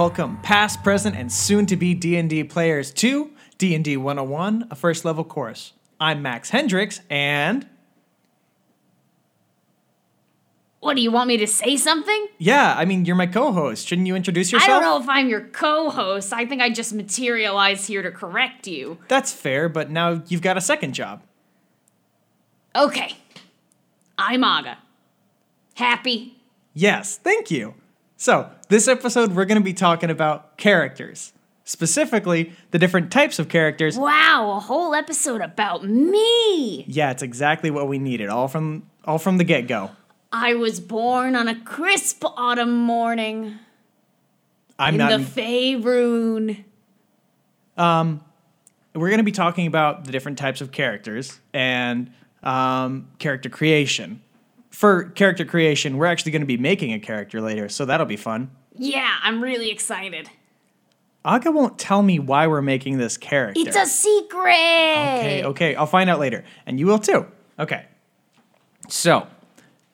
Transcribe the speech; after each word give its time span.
Welcome, 0.00 0.38
past, 0.38 0.82
present, 0.82 1.14
and 1.14 1.30
soon-to-be 1.30 1.92
D&D 1.92 2.44
players 2.44 2.90
to 2.92 3.32
D&D 3.58 3.98
101, 3.98 4.68
a 4.70 4.74
first 4.74 5.04
level 5.04 5.24
course. 5.24 5.74
I'm 6.00 6.22
Max 6.22 6.48
Hendrix, 6.48 7.02
and 7.10 7.68
What 10.78 10.96
do 10.96 11.02
you 11.02 11.10
want 11.10 11.28
me 11.28 11.36
to 11.36 11.46
say 11.46 11.76
something? 11.76 12.28
yeah, 12.38 12.74
I 12.78 12.86
mean, 12.86 13.04
you're 13.04 13.14
my 13.14 13.26
co-host. 13.26 13.86
Shouldn't 13.86 14.06
you 14.06 14.16
introduce 14.16 14.50
yourself? 14.50 14.70
I 14.70 14.72
don't 14.72 14.82
know 14.84 15.02
if 15.02 15.06
I'm 15.06 15.28
your 15.28 15.42
co-host. 15.42 16.32
I 16.32 16.46
think 16.46 16.62
I 16.62 16.70
just 16.70 16.94
materialized 16.94 17.86
here 17.86 18.00
to 18.00 18.10
correct 18.10 18.66
you. 18.66 18.96
That's 19.08 19.34
fair, 19.34 19.68
but 19.68 19.90
now 19.90 20.22
you've 20.28 20.40
got 20.40 20.56
a 20.56 20.62
second 20.62 20.94
job. 20.94 21.22
Okay. 22.74 23.18
I'm 24.16 24.44
Aga. 24.44 24.78
Happy? 25.74 26.38
Yes, 26.72 27.18
thank 27.18 27.50
you. 27.50 27.74
So, 28.20 28.50
this 28.68 28.86
episode, 28.86 29.34
we're 29.34 29.46
going 29.46 29.56
to 29.56 29.64
be 29.64 29.72
talking 29.72 30.10
about 30.10 30.58
characters. 30.58 31.32
Specifically, 31.64 32.52
the 32.70 32.78
different 32.78 33.10
types 33.10 33.38
of 33.38 33.48
characters. 33.48 33.96
Wow, 33.96 34.56
a 34.58 34.60
whole 34.60 34.94
episode 34.94 35.40
about 35.40 35.84
me. 35.84 36.84
Yeah, 36.86 37.12
it's 37.12 37.22
exactly 37.22 37.70
what 37.70 37.88
we 37.88 37.98
needed, 37.98 38.28
all 38.28 38.46
from 38.46 38.82
all 39.06 39.16
from 39.16 39.38
the 39.38 39.44
get-go. 39.44 39.92
I 40.30 40.52
was 40.52 40.80
born 40.80 41.34
on 41.34 41.48
a 41.48 41.58
crisp 41.62 42.22
autumn 42.22 42.76
morning 42.76 43.58
I'm 44.78 44.96
in 44.96 44.98
not 44.98 45.18
the 45.18 45.24
Faerun. 45.24 46.64
Um, 47.78 48.22
we're 48.94 49.08
going 49.08 49.16
to 49.16 49.24
be 49.24 49.32
talking 49.32 49.66
about 49.66 50.04
the 50.04 50.12
different 50.12 50.36
types 50.36 50.60
of 50.60 50.72
characters 50.72 51.40
and 51.54 52.12
um, 52.42 53.08
character 53.18 53.48
creation. 53.48 54.20
For 54.70 55.04
character 55.10 55.44
creation, 55.44 55.96
we're 55.96 56.06
actually 56.06 56.32
going 56.32 56.42
to 56.42 56.46
be 56.46 56.56
making 56.56 56.92
a 56.92 57.00
character 57.00 57.40
later, 57.40 57.68
so 57.68 57.84
that'll 57.84 58.06
be 58.06 58.16
fun. 58.16 58.50
Yeah, 58.74 59.16
I'm 59.22 59.42
really 59.42 59.70
excited. 59.70 60.30
Aga 61.24 61.50
won't 61.50 61.78
tell 61.78 62.02
me 62.02 62.18
why 62.18 62.46
we're 62.46 62.62
making 62.62 62.96
this 62.98 63.18
character. 63.18 63.60
It's 63.60 63.76
a 63.76 63.84
secret. 63.84 64.48
Okay, 64.48 65.42
okay, 65.44 65.74
I'll 65.74 65.86
find 65.86 66.08
out 66.08 66.18
later, 66.18 66.44
and 66.64 66.78
you 66.78 66.86
will 66.86 66.98
too. 66.98 67.26
Okay. 67.58 67.84
So, 68.88 69.26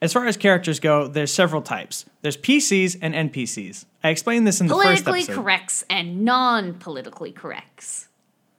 as 0.01 0.13
far 0.13 0.27
as 0.27 0.37
characters 0.37 0.79
go, 0.79 1.09
there's 1.09 1.33
several 1.33 1.63
types. 1.63 2.05
There's 2.23 2.37
PCs 2.37 2.99
and 3.03 3.15
NPCs. 3.15 3.87
I 4.05 4.11
explained 4.11 4.47
this 4.47 4.61
in 4.61 4.69
the 4.69 4.75
first 4.75 5.05
Politically 5.05 5.35
corrects 5.35 5.85
and 5.91 6.25
non-politically 6.25 7.33
corrects. 7.33 8.09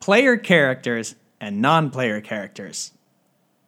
player 0.02 0.36
characters 0.36 1.16
and 1.40 1.62
non-player 1.62 2.20
characters. 2.20 2.92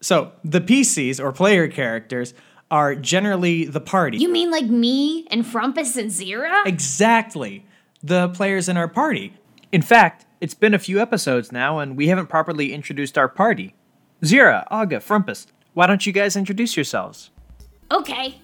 So, 0.02 0.32
the 0.46 0.62
PCs 0.62 1.20
or 1.20 1.32
player 1.34 1.68
characters 1.68 2.34
are 2.72 2.96
generally 2.96 3.66
the 3.66 3.82
party. 3.82 4.18
You 4.18 4.32
mean 4.32 4.50
like 4.52 4.66
me 4.66 5.28
and 5.30 5.44
Frumpys 5.44 5.98
and 5.98 6.10
Zera? 6.10 6.66
exactly 6.66 7.66
the 8.02 8.30
players 8.30 8.70
in 8.70 8.78
our 8.78 8.88
party. 8.88 9.34
In 9.72 9.82
fact, 9.82 10.26
it's 10.40 10.54
been 10.54 10.74
a 10.74 10.80
few 10.80 11.02
episodes 11.02 11.52
now 11.52 11.80
and 11.80 11.98
we 11.98 12.08
haven't 12.08 12.28
properly 12.28 12.74
introduced 12.74 13.18
our 13.18 13.28
party. 13.28 13.76
Zera, 14.24 14.66
Aga, 14.72 15.00
Frumpys, 15.00 15.48
why 15.74 15.86
don't 15.86 16.06
you 16.06 16.14
guys 16.14 16.38
introduce 16.38 16.78
yourselves? 16.78 17.32
Okay. 17.92 18.40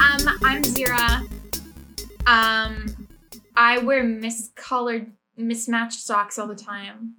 Um, 0.00 0.28
I'm 0.42 0.62
Zera. 0.62 1.28
Um, 2.26 3.08
I 3.54 3.78
wear 3.78 4.02
miscolored, 4.02 5.12
mismatched 5.36 6.00
socks 6.00 6.38
all 6.38 6.48
the 6.48 6.54
time. 6.56 7.14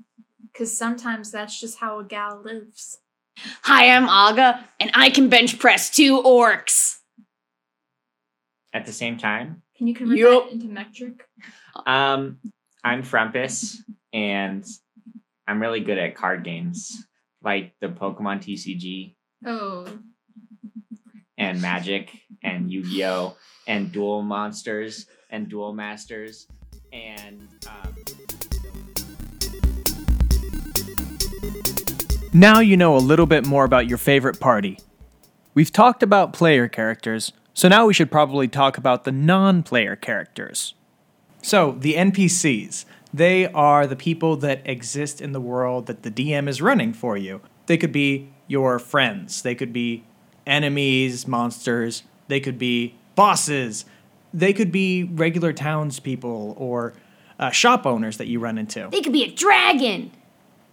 Cause 0.57 0.75
sometimes 0.75 1.31
that's 1.31 1.59
just 1.59 1.77
how 1.79 1.99
a 1.99 2.03
gal 2.03 2.41
lives. 2.43 2.97
Hi, 3.63 3.89
I'm 3.89 4.09
Aga, 4.09 4.65
and 4.79 4.91
I 4.93 5.09
can 5.09 5.29
bench 5.29 5.57
press 5.57 5.89
two 5.89 6.21
orcs. 6.21 6.97
at 8.73 8.85
the 8.85 8.91
same 8.93 9.17
time. 9.17 9.61
Can 9.77 9.87
you 9.87 9.93
convert 9.93 10.17
Yup. 10.17 10.45
that 10.45 10.53
into 10.53 10.67
metric? 10.67 11.27
Um, 11.85 12.37
I'm 12.83 13.01
Frumpus, 13.03 13.77
and 14.13 14.65
I'm 15.47 15.61
really 15.61 15.79
good 15.79 15.97
at 15.97 16.15
card 16.15 16.43
games, 16.43 17.05
like 17.41 17.73
the 17.81 17.87
Pokemon 17.87 18.41
TCG 18.43 19.15
Oh, 19.45 19.85
and 21.37 21.61
Magic 21.61 22.11
and 22.43 22.69
Yu-Gi-Oh 22.71 23.35
and 23.67 23.91
Duel 23.91 24.21
Monsters 24.21 25.07
and 25.29 25.49
Duel 25.49 25.73
Masters 25.73 26.47
and 26.93 27.47
Now 32.33 32.61
you 32.61 32.77
know 32.77 32.95
a 32.95 32.99
little 32.99 33.25
bit 33.25 33.45
more 33.45 33.65
about 33.65 33.87
your 33.87 33.97
favorite 33.97 34.39
party. 34.39 34.77
We've 35.53 35.71
talked 35.71 36.01
about 36.01 36.31
player 36.31 36.69
characters, 36.69 37.33
so 37.53 37.67
now 37.67 37.85
we 37.85 37.93
should 37.93 38.09
probably 38.09 38.47
talk 38.47 38.77
about 38.77 39.03
the 39.03 39.11
non 39.11 39.63
player 39.63 39.97
characters. 39.97 40.73
So, 41.41 41.75
the 41.77 41.95
NPCs. 41.95 42.85
They 43.13 43.47
are 43.47 43.85
the 43.85 43.97
people 43.97 44.37
that 44.37 44.61
exist 44.63 45.19
in 45.19 45.33
the 45.33 45.41
world 45.41 45.87
that 45.87 46.03
the 46.03 46.11
DM 46.11 46.47
is 46.47 46.61
running 46.61 46.93
for 46.93 47.17
you. 47.17 47.41
They 47.65 47.75
could 47.75 47.91
be 47.91 48.29
your 48.47 48.79
friends, 48.79 49.41
they 49.41 49.53
could 49.53 49.73
be 49.73 50.05
enemies, 50.47 51.27
monsters, 51.27 52.03
they 52.29 52.39
could 52.39 52.57
be 52.57 52.95
bosses, 53.15 53.83
they 54.33 54.53
could 54.53 54.71
be 54.71 55.03
regular 55.03 55.51
townspeople 55.51 56.55
or 56.57 56.93
uh, 57.37 57.49
shop 57.49 57.85
owners 57.85 58.15
that 58.15 58.27
you 58.27 58.39
run 58.39 58.57
into. 58.57 58.87
They 58.89 59.01
could 59.01 59.11
be 59.11 59.25
a 59.25 59.31
dragon. 59.31 60.11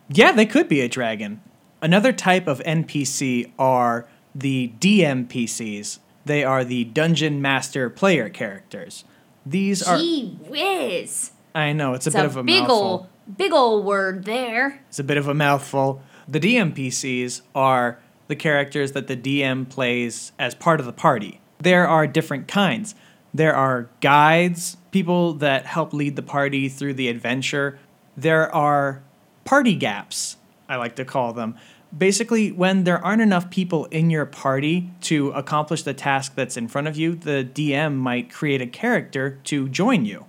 Yeah, 0.09 0.31
they 0.31 0.47
could 0.47 0.69
be 0.69 0.81
a 0.81 0.89
dragon. 0.89 1.41
Another 1.81 2.13
type 2.13 2.47
of 2.47 2.61
NPC 2.61 3.53
are 3.59 4.07
the 4.35 4.73
DMPCs. 4.81 5.99
They 6.25 6.45
are 6.45 6.65
the 6.65 6.85
Dungeon 6.85 7.41
Master 7.41 7.89
player 7.89 8.29
characters. 8.29 9.05
These 9.47 9.83
are 9.83 9.97
Gee 9.99 10.37
whiz. 10.49 11.33
I 11.55 11.73
know 11.73 11.95
it's 11.95 12.07
a 12.07 12.11
It's 12.11 12.17
bit 12.17 12.25
a, 12.25 12.27
of 12.27 12.37
a 12.37 12.43
big 12.43 12.61
mouthful. 12.63 12.77
ol' 12.77 13.09
big 13.37 13.53
ol' 13.53 13.83
word 13.83 14.25
there. 14.25 14.81
It's 14.89 14.99
a 14.99 15.05
bit 15.05 15.17
of 15.17 15.29
a 15.29 15.35
mouthful. 15.35 16.03
The 16.29 16.41
DMPCs 16.41 17.43
are 17.55 17.99
the 18.27 18.37
characters 18.37 18.93
that 18.93 19.07
the 19.07 19.17
DM 19.17 19.69
plays 19.69 20.33
as 20.39 20.55
part 20.55 20.81
of 20.81 20.87
the 20.87 20.93
party. 20.93 21.41
There 21.59 21.89
are 21.89 22.07
different 22.07 22.47
kinds. 22.49 22.95
There 23.33 23.55
are 23.55 23.89
guides, 24.01 24.77
people 24.91 25.33
that 25.35 25.65
help 25.67 25.93
lead 25.95 26.17
the 26.17 26.23
party 26.23 26.69
through 26.69 26.95
the 26.95 27.09
adventure. 27.09 27.79
There 28.17 28.55
are 28.55 29.03
party 29.45 29.75
gaps, 29.75 30.37
I 30.69 30.77
like 30.77 30.97
to 30.97 31.05
call 31.05 31.33
them. 31.33 31.57
Basically, 31.97 32.53
when 32.53 32.85
there 32.85 33.03
aren't 33.03 33.23
enough 33.23 33.49
people 33.49 33.87
in 33.87 34.11
your 34.11 34.27
party 34.27 34.91
to 35.03 35.31
accomplish 35.31 35.83
the 35.83 35.95
task 35.95 36.35
that's 36.35 36.57
in 36.57 36.69
front 36.69 36.87
of 36.87 36.97
you, 36.97 37.15
the 37.15 37.49
DM 37.51 37.97
might 37.97 38.31
create 38.31 38.61
a 38.61 38.67
character 38.67 39.39
to 39.45 39.69
join 39.69 40.05
you. 40.05 40.27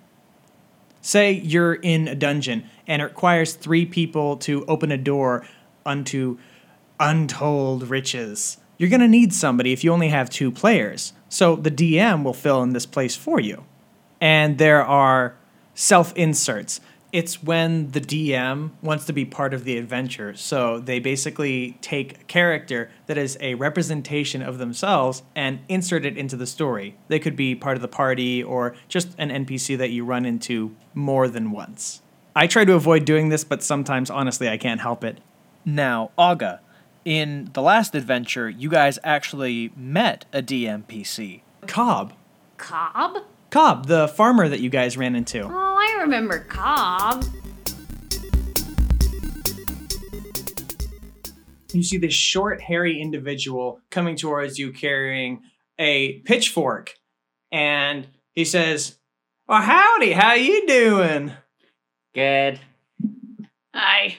Say 1.02 1.34
you're 1.34 1.76
in 1.76 2.08
a 2.08 2.16
dungeon 2.16 2.64
and 2.88 3.02
it 3.02 3.06
requires 3.06 3.54
three 3.54 3.86
people 3.86 4.38
to 4.38 4.66
open 4.66 4.92
a 4.92 4.98
door 4.98 5.46
unto 5.86 6.38
untold 7.00 7.90
riches. 7.90 8.58
You're 8.78 8.90
going 8.90 9.02
to 9.02 9.08
need 9.08 9.34
somebody 9.34 9.74
if 9.74 9.84
you 9.84 9.92
only 9.92 10.10
have 10.10 10.30
two 10.30 10.52
players. 10.52 11.14
So 11.28 11.56
the 11.56 11.72
DM 11.72 12.24
will 12.24 12.34
fill 12.34 12.64
in 12.64 12.74
this 12.74 12.86
place 12.86 13.16
for 13.16 13.40
you. 13.40 13.66
And 14.22 14.58
there 14.58 14.84
are 14.84 15.36
self 15.74 16.14
inserts. 16.16 16.82
It's 17.12 17.42
when 17.42 17.92
the 17.92 18.02
DM 18.02 18.72
wants 18.82 19.06
to 19.06 19.14
be 19.14 19.26
part 19.26 19.54
of 19.54 19.64
the 19.64 19.78
adventure. 19.78 20.36
So 20.36 20.80
they 20.80 21.00
basically 21.00 21.78
take 21.82 22.22
a 22.22 22.24
character 22.26 22.92
that 23.08 23.18
is 23.18 23.38
a 23.42 23.56
representation 23.56 24.42
of 24.42 24.60
themselves 24.60 25.24
and 25.36 25.60
insert 25.68 26.06
it 26.06 26.18
into 26.18 26.36
the 26.36 26.46
story. 26.46 26.96
They 27.08 27.20
could 27.20 27.36
be 27.36 27.56
part 27.56 27.76
of 27.76 27.82
the 27.82 27.88
party 27.88 28.44
or 28.44 28.76
just 28.88 29.16
an 29.18 29.30
NPC 29.30 29.78
that 29.78 29.90
you 29.90 30.06
run 30.06 30.26
into 30.26 30.76
more 30.94 31.28
than 31.28 31.52
once. 31.52 32.02
I 32.36 32.46
try 32.46 32.64
to 32.64 32.74
avoid 32.74 33.06
doing 33.06 33.30
this, 33.30 33.44
but 33.44 33.64
sometimes, 33.64 34.10
honestly, 34.10 34.48
I 34.48 34.58
can't 34.58 34.82
help 34.82 35.04
it. 35.04 35.20
Now, 35.66 36.12
Aga, 36.18 36.62
in 37.06 37.50
the 37.54 37.62
last 37.62 37.96
adventure, 37.96 38.50
you 38.50 38.70
guys 38.70 39.00
actually 39.04 39.72
met 39.76 40.26
a 40.32 40.42
DMPC. 40.42 41.42
Cobb. 41.66 42.14
Cobb? 42.58 43.24
Cobb, 43.50 43.88
the 43.88 44.08
farmer 44.08 44.48
that 44.48 44.60
you 44.60 44.70
guys 44.70 44.98
ran 44.98 45.16
into. 45.16 45.42
Oh, 45.42 45.50
I 45.50 46.02
remember 46.02 46.40
Cobb. 46.40 47.26
you 51.74 51.84
see 51.84 51.98
this 51.98 52.14
short, 52.14 52.62
hairy 52.62 53.00
individual 53.00 53.82
coming 53.92 54.16
towards 54.16 54.58
you 54.58 54.72
carrying 54.72 55.42
a 55.78 56.20
pitchfork, 56.20 56.96
and 57.52 58.08
he 58.34 58.46
says, 58.46 58.98
"Well, 59.48 59.62
howdy, 59.62 60.14
how 60.14 60.34
you 60.34 60.66
doing?" 60.68 61.34
good. 62.14 62.60
Hi. 63.74 64.18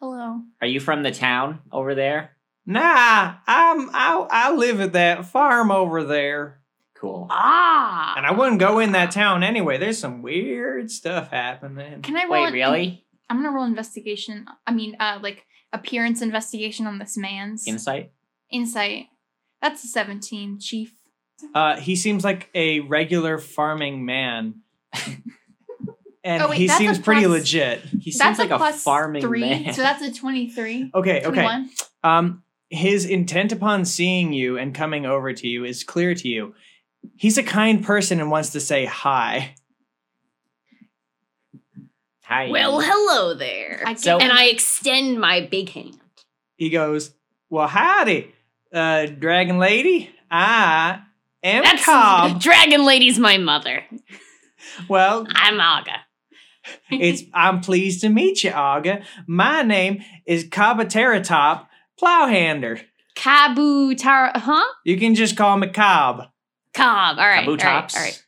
hello. 0.00 0.42
Are 0.60 0.66
you 0.66 0.80
from 0.80 1.02
the 1.02 1.12
town 1.12 1.60
over 1.70 1.94
there? 1.94 2.36
Nah, 2.66 3.34
I'm 3.46 3.90
I, 3.92 4.26
I 4.30 4.52
live 4.52 4.80
at 4.80 4.92
that 4.92 5.26
farm 5.26 5.70
over 5.70 6.04
there, 6.04 6.60
Cool. 7.02 7.26
Ah. 7.30 8.14
and 8.16 8.24
I 8.24 8.30
wouldn't 8.30 8.60
go 8.60 8.78
in 8.78 8.92
that 8.92 9.10
town 9.10 9.42
anyway. 9.42 9.76
There's 9.76 9.98
some 9.98 10.22
weird 10.22 10.88
stuff 10.88 11.30
happening. 11.32 12.00
Can 12.00 12.16
I 12.16 12.22
roll? 12.26 12.30
Wait, 12.44 12.46
an- 12.46 12.52
really? 12.52 13.04
I'm 13.28 13.38
gonna 13.42 13.50
roll 13.50 13.64
investigation. 13.64 14.46
I 14.68 14.72
mean, 14.72 14.96
uh, 15.00 15.18
like 15.20 15.44
appearance 15.72 16.22
investigation 16.22 16.86
on 16.86 16.98
this 17.00 17.16
man's 17.16 17.66
Insight? 17.66 18.12
insight. 18.52 19.06
That's 19.60 19.82
a 19.82 19.88
17, 19.88 20.60
chief. 20.60 20.94
Uh, 21.52 21.74
he 21.76 21.96
seems 21.96 22.22
like 22.22 22.48
a 22.54 22.78
regular 22.80 23.36
farming 23.38 24.04
man. 24.04 24.60
and 26.24 26.42
Oh, 26.42 26.48
wait, 26.50 26.58
he 26.58 26.66
that's 26.68 26.78
a 26.80 26.84
seems 26.84 26.98
pretty 27.00 27.22
plus- 27.22 27.40
legit. 27.40 27.80
He 27.80 28.12
seems 28.12 28.18
That's 28.18 28.38
like 28.38 28.50
a 28.50 28.54
a, 28.54 28.58
plus 28.58 28.82
farming 28.82 29.22
three, 29.22 29.40
man. 29.40 29.72
so 29.74 29.82
that's 29.82 30.02
a 30.02 30.12
twenty-three. 30.12 30.92
Okay, 30.94 31.22
okay. 31.24 31.64
Um, 32.04 32.42
his 32.70 33.04
intent 33.06 33.52
upon 33.52 33.84
seeing 33.84 34.32
you 34.32 34.56
and 34.56 34.74
coming 34.74 35.04
over 35.04 35.32
to 35.32 35.48
you 35.48 35.64
is 35.64 35.84
clear 35.84 36.14
to 36.14 36.28
you. 36.28 36.54
He's 37.16 37.38
a 37.38 37.42
kind 37.42 37.84
person 37.84 38.20
and 38.20 38.30
wants 38.30 38.50
to 38.50 38.60
say 38.60 38.84
hi. 38.84 39.54
Hi. 42.24 42.50
Well, 42.50 42.80
hello 42.80 43.34
there. 43.34 43.82
I 43.86 43.94
So- 43.94 44.18
and 44.18 44.32
I 44.32 44.46
extend 44.46 45.20
my 45.20 45.40
big 45.40 45.68
hand. 45.70 45.98
He 46.56 46.70
goes, 46.70 47.12
Well, 47.50 47.68
howdy, 47.68 48.32
uh, 48.72 49.06
Dragon 49.06 49.58
Lady. 49.58 50.10
I 50.30 51.00
am 51.42 51.62
That's 51.64 51.84
Cobb. 51.84 52.40
Dragon 52.40 52.84
Lady's 52.86 53.18
my 53.18 53.36
mother. 53.36 53.84
Well, 54.88 55.26
I'm 55.30 55.60
Aga. 55.60 55.96
it's 56.90 57.24
I'm 57.34 57.60
pleased 57.60 58.00
to 58.02 58.08
meet 58.08 58.42
you, 58.44 58.50
Aga. 58.50 59.02
My 59.26 59.62
name 59.62 60.02
is 60.24 60.44
Cobateratop 60.48 61.66
Plowhander. 62.00 62.82
Kabu 63.14 63.94
Tara, 63.98 64.38
huh? 64.38 64.64
You 64.86 64.96
can 64.96 65.14
just 65.14 65.36
call 65.36 65.58
me 65.58 65.66
Cobb. 65.68 66.28
Cobb. 66.74 67.18
All 67.18 67.24
right. 67.26 67.40
Taboo 67.40 67.50
All 67.52 67.56
right. 67.56 67.60
tops. 67.60 67.96
All 67.96 68.02
right. 68.02 68.22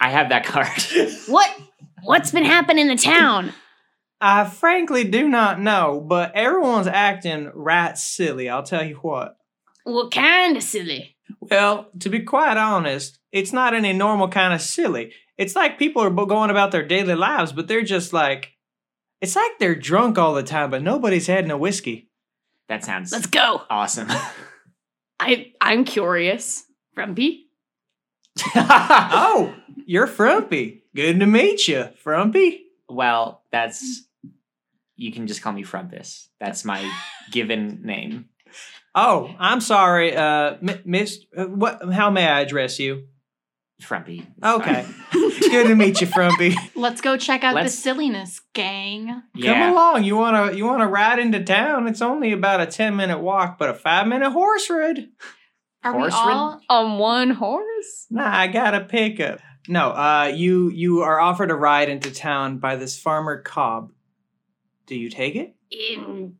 I 0.00 0.10
have 0.10 0.28
that 0.30 0.44
card. 0.44 0.68
What? 1.28 1.50
What's 2.02 2.30
been 2.30 2.44
happening 2.44 2.88
in 2.88 2.96
the 2.96 3.02
town? 3.02 3.52
I 4.20 4.44
frankly 4.44 5.04
do 5.04 5.28
not 5.28 5.60
know, 5.60 6.04
but 6.06 6.32
everyone's 6.34 6.86
acting 6.86 7.50
right 7.54 7.96
silly, 7.96 8.48
I'll 8.48 8.62
tell 8.62 8.84
you 8.84 8.96
what. 8.96 9.36
What 9.84 10.12
kind 10.12 10.56
of 10.56 10.62
silly? 10.62 11.16
Well, 11.40 11.88
to 12.00 12.08
be 12.10 12.20
quite 12.20 12.56
honest, 12.56 13.18
it's 13.32 13.52
not 13.52 13.74
any 13.74 13.92
normal 13.92 14.28
kind 14.28 14.52
of 14.54 14.60
silly. 14.60 15.12
It's 15.38 15.56
like 15.56 15.78
people 15.78 16.02
are 16.02 16.10
going 16.10 16.50
about 16.50 16.70
their 16.72 16.86
daily 16.86 17.14
lives, 17.14 17.52
but 17.52 17.68
they're 17.68 17.82
just 17.82 18.12
like, 18.12 18.52
it's 19.20 19.34
like 19.36 19.58
they're 19.58 19.74
drunk 19.74 20.16
all 20.18 20.34
the 20.34 20.42
time, 20.42 20.70
but 20.70 20.82
nobody's 20.82 21.26
had 21.26 21.46
no 21.48 21.56
whiskey. 21.56 22.08
that 22.68 22.84
sounds 22.84 23.12
Let's 23.12 23.26
go. 23.26 23.62
awesome. 23.70 24.08
I 25.20 25.52
I'm 25.60 25.84
curious. 25.84 26.64
Frumpy. 26.94 27.43
Oh, 28.56 29.54
you're 29.86 30.06
Frumpy. 30.06 30.82
Good 30.94 31.20
to 31.20 31.26
meet 31.26 31.66
you, 31.68 31.88
Frumpy. 32.02 32.62
well, 32.88 33.42
that's 33.50 34.02
you 34.96 35.12
can 35.12 35.26
just 35.26 35.42
call 35.42 35.52
me 35.52 35.64
Frumpys. 35.64 36.28
That's 36.40 36.64
my 36.64 36.88
given 37.32 37.82
name. 37.84 38.26
Oh, 38.94 39.34
I'm 39.40 39.60
sorry, 39.60 40.14
uh, 40.16 40.56
m- 40.62 40.82
Miss. 40.84 41.18
Uh, 41.36 41.46
what? 41.46 41.92
How 41.92 42.10
may 42.10 42.26
I 42.26 42.40
address 42.42 42.78
you? 42.78 43.06
Frumpy. 43.82 44.24
Okay, 44.42 44.82
fine. 44.84 45.30
good 45.40 45.66
to 45.66 45.74
meet 45.74 46.00
you, 46.00 46.06
Frumpy. 46.06 46.54
Let's 46.76 47.00
go 47.00 47.16
check 47.16 47.42
out 47.42 47.56
Let's- 47.56 47.74
the 47.74 47.82
silliness, 47.82 48.40
gang. 48.52 49.08
Come 49.08 49.22
yeah. 49.34 49.72
along. 49.72 50.04
You 50.04 50.16
wanna 50.16 50.52
you 50.52 50.64
wanna 50.64 50.86
ride 50.86 51.18
into 51.18 51.42
town? 51.42 51.88
It's 51.88 52.00
only 52.02 52.30
about 52.32 52.60
a 52.60 52.66
ten 52.66 52.94
minute 52.94 53.18
walk, 53.18 53.58
but 53.58 53.68
a 53.68 53.74
five 53.74 54.06
minute 54.06 54.30
horse 54.30 54.70
ride. 54.70 55.08
Are 55.84 55.92
Horse 55.92 56.14
we 56.14 56.18
all? 56.18 56.60
On 56.70 56.98
one 56.98 57.30
horse? 57.30 58.06
Nah, 58.10 58.34
I 58.36 58.46
got 58.46 58.74
a 58.74 58.80
pickup. 58.80 59.40
No, 59.68 59.90
uh, 59.90 60.32
you 60.34 60.70
you 60.70 61.02
are 61.02 61.20
offered 61.20 61.50
a 61.50 61.54
ride 61.54 61.88
into 61.88 62.10
town 62.10 62.58
by 62.58 62.76
this 62.76 62.98
farmer 62.98 63.40
Cobb. 63.42 63.92
Do 64.86 64.94
you 64.96 65.10
take 65.10 65.36
it? 65.36 65.54
In, 65.70 66.36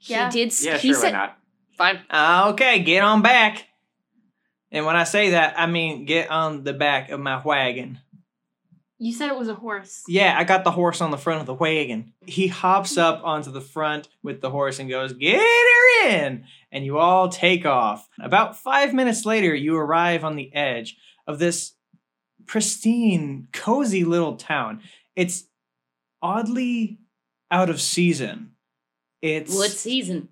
Yeah. 0.00 0.30
He 0.30 0.44
did. 0.44 0.60
Yeah, 0.62 0.78
he 0.78 0.88
sure, 0.88 0.96
why 0.96 1.02
said, 1.02 1.12
not? 1.12 1.38
Fine. 1.76 2.00
Uh, 2.10 2.50
okay, 2.52 2.80
get 2.82 3.02
on 3.02 3.22
back. 3.22 3.64
And 4.70 4.84
when 4.84 4.96
I 4.96 5.04
say 5.04 5.30
that, 5.30 5.58
I 5.58 5.66
mean 5.66 6.04
get 6.04 6.30
on 6.30 6.64
the 6.64 6.72
back 6.72 7.10
of 7.10 7.20
my 7.20 7.40
wagon. 7.42 8.00
You 8.98 9.12
said 9.12 9.28
it 9.28 9.36
was 9.36 9.48
a 9.48 9.54
horse. 9.54 10.02
Yeah, 10.08 10.34
I 10.38 10.44
got 10.44 10.64
the 10.64 10.70
horse 10.70 11.00
on 11.02 11.10
the 11.10 11.18
front 11.18 11.40
of 11.40 11.46
the 11.46 11.54
wagon. 11.54 12.14
He 12.24 12.46
hops 12.46 12.92
mm-hmm. 12.92 13.00
up 13.00 13.24
onto 13.24 13.50
the 13.50 13.60
front 13.60 14.08
with 14.22 14.40
the 14.40 14.50
horse 14.50 14.78
and 14.78 14.88
goes, 14.88 15.12
Get 15.12 15.38
her 15.38 16.08
in! 16.08 16.44
And 16.72 16.84
you 16.84 16.98
all 16.98 17.28
take 17.28 17.66
off. 17.66 18.08
About 18.20 18.56
five 18.56 18.94
minutes 18.94 19.26
later, 19.26 19.54
you 19.54 19.76
arrive 19.76 20.24
on 20.24 20.36
the 20.36 20.54
edge 20.54 20.96
of 21.26 21.38
this 21.38 21.72
pristine, 22.46 23.48
cozy 23.52 24.04
little 24.04 24.36
town. 24.36 24.80
It's 25.14 25.44
oddly 26.22 26.98
out 27.50 27.68
of 27.68 27.80
season. 27.80 28.52
It's 29.20 29.54
What 29.54 29.70
season? 29.70 30.30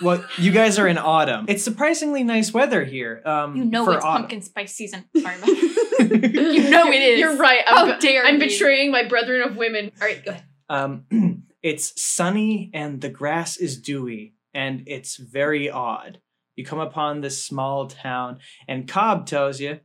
Well, 0.00 0.24
you 0.38 0.52
guys 0.52 0.78
are 0.78 0.86
in 0.88 0.98
autumn. 0.98 1.46
It's 1.48 1.62
surprisingly 1.62 2.24
nice 2.24 2.52
weather 2.52 2.84
here. 2.84 3.22
Um, 3.24 3.56
You 3.56 3.64
know 3.64 3.84
for 3.84 3.94
it's 3.94 4.04
autumn. 4.04 4.22
pumpkin 4.22 4.42
spice 4.42 4.74
season. 4.74 5.04
Sorry 5.16 5.36
You 5.38 6.70
know 6.70 6.90
it 6.92 7.02
is. 7.02 7.18
You're 7.20 7.36
right. 7.36 7.62
How 7.66 7.86
I'm, 7.86 7.98
be- 7.98 8.06
dare 8.06 8.24
I'm 8.24 8.34
you. 8.34 8.40
betraying 8.48 8.90
my 8.90 9.04
brethren 9.06 9.42
of 9.48 9.56
women. 9.56 9.92
All 10.00 10.06
right, 10.06 10.24
go 10.24 10.30
ahead. 10.32 10.44
Um, 10.68 11.04
it's 11.62 12.00
sunny 12.02 12.70
and 12.74 13.00
the 13.00 13.08
grass 13.08 13.56
is 13.56 13.78
dewy, 13.80 14.34
and 14.54 14.82
it's 14.86 15.16
very 15.16 15.70
odd. 15.70 16.20
You 16.56 16.64
come 16.64 16.80
upon 16.80 17.20
this 17.20 17.44
small 17.44 17.86
town, 17.86 18.38
and 18.66 18.88
Cobb 18.88 19.26
tells 19.26 19.60
you, 19.60 19.80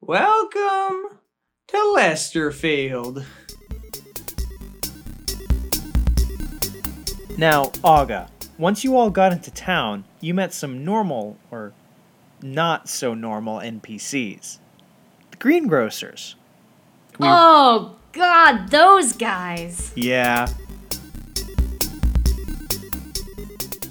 Welcome 0.00 1.18
to 1.68 1.76
Lesterfield. 1.96 3.24
Now, 7.36 7.70
Aga, 7.84 8.28
once 8.58 8.84
you 8.84 8.96
all 8.96 9.10
got 9.10 9.32
into 9.32 9.50
town, 9.50 10.04
you 10.20 10.34
met 10.34 10.52
some 10.52 10.84
normal, 10.84 11.36
or 11.50 11.72
not 12.42 12.88
so 12.88 13.14
normal 13.14 13.58
NPCs. 13.60 14.58
The 15.30 15.36
greengrocers. 15.38 16.34
We- 17.18 17.26
Oh 17.28 17.96
God, 18.12 18.68
those 18.70 19.12
guys. 19.12 19.92
Yeah. 19.94 20.48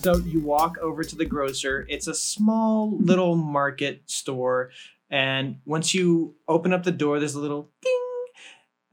So 0.01 0.17
you 0.17 0.39
walk 0.39 0.77
over 0.81 1.03
to 1.03 1.15
the 1.15 1.25
grocer. 1.25 1.85
It's 1.89 2.07
a 2.07 2.13
small 2.13 2.97
little 2.97 3.35
market 3.35 4.03
store. 4.05 4.69
And 5.09 5.57
once 5.65 5.93
you 5.93 6.35
open 6.47 6.71
up 6.71 6.83
the 6.83 6.91
door, 6.91 7.19
there's 7.19 7.35
a 7.35 7.39
little 7.39 7.69
ding 7.81 7.99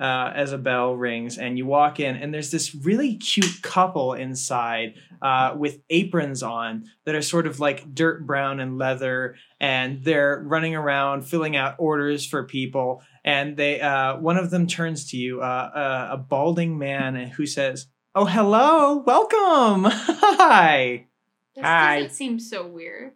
uh, 0.00 0.32
as 0.34 0.52
a 0.52 0.58
bell 0.58 0.94
rings. 0.94 1.38
And 1.38 1.56
you 1.56 1.66
walk 1.66 2.00
in, 2.00 2.16
and 2.16 2.32
there's 2.32 2.50
this 2.50 2.74
really 2.74 3.16
cute 3.16 3.62
couple 3.62 4.14
inside 4.14 4.94
uh, 5.22 5.54
with 5.56 5.80
aprons 5.90 6.42
on 6.42 6.84
that 7.04 7.14
are 7.14 7.22
sort 7.22 7.46
of 7.46 7.60
like 7.60 7.94
dirt 7.94 8.26
brown 8.26 8.60
and 8.60 8.78
leather. 8.78 9.36
And 9.60 10.04
they're 10.04 10.42
running 10.44 10.74
around 10.74 11.22
filling 11.22 11.56
out 11.56 11.76
orders 11.78 12.26
for 12.26 12.44
people 12.44 13.02
and 13.24 13.56
they 13.56 13.80
uh, 13.80 14.18
one 14.18 14.36
of 14.36 14.50
them 14.50 14.66
turns 14.66 15.10
to 15.10 15.16
you, 15.16 15.40
uh, 15.40 15.44
uh, 15.44 16.08
a 16.12 16.16
balding 16.18 16.76
man, 16.78 17.14
who 17.14 17.46
says, 17.46 17.86
"Oh, 18.14 18.26
hello, 18.26 19.02
welcome, 19.06 19.84
hi." 19.90 21.06
This 21.54 21.64
Hi. 21.64 22.00
doesn't 22.00 22.16
seem 22.16 22.38
so 22.38 22.66
weird. 22.66 23.12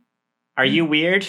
Are 0.56 0.64
you 0.64 0.84
weird? 0.84 1.26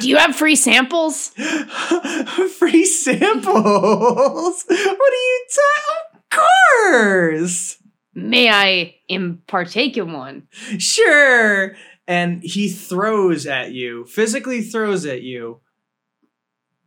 Do 0.00 0.08
you 0.08 0.16
have 0.16 0.36
free 0.36 0.56
samples? 0.56 1.28
Free 2.58 2.84
samples. 2.84 4.64
What 4.68 4.70
are 4.70 5.14
you 5.14 5.46
ta- 5.54 5.94
Of 6.14 6.30
course, 6.30 7.78
May 8.14 8.48
I 8.50 8.94
impartake 9.10 9.96
in 9.96 10.12
one? 10.12 10.48
sure. 10.78 11.74
And 12.06 12.42
he 12.42 12.68
throws 12.68 13.46
at 13.46 13.72
you, 13.72 14.04
physically 14.06 14.60
throws 14.62 15.06
at 15.06 15.22
you, 15.22 15.60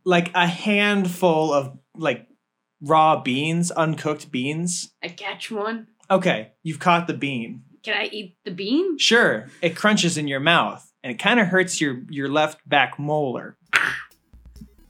like 0.04 0.30
a 0.34 0.46
handful 0.46 1.52
of 1.52 1.78
like 1.96 2.26
raw 2.80 3.20
beans, 3.20 3.70
uncooked 3.70 4.30
beans. 4.30 4.92
I 5.02 5.08
catch 5.08 5.50
one. 5.50 5.88
Okay, 6.10 6.52
you've 6.62 6.78
caught 6.78 7.06
the 7.06 7.14
bean. 7.14 7.62
Can 7.82 7.94
I 7.96 8.06
eat 8.12 8.36
the 8.44 8.50
bean? 8.50 8.98
Sure, 8.98 9.48
it 9.62 9.74
crunches 9.76 10.16
in 10.18 10.28
your 10.28 10.40
mouth 10.40 10.90
and 11.06 11.14
it 11.14 11.20
kind 11.20 11.38
of 11.38 11.46
hurts 11.46 11.80
your 11.80 12.00
your 12.10 12.28
left 12.28 12.68
back 12.68 12.98
molar. 12.98 13.56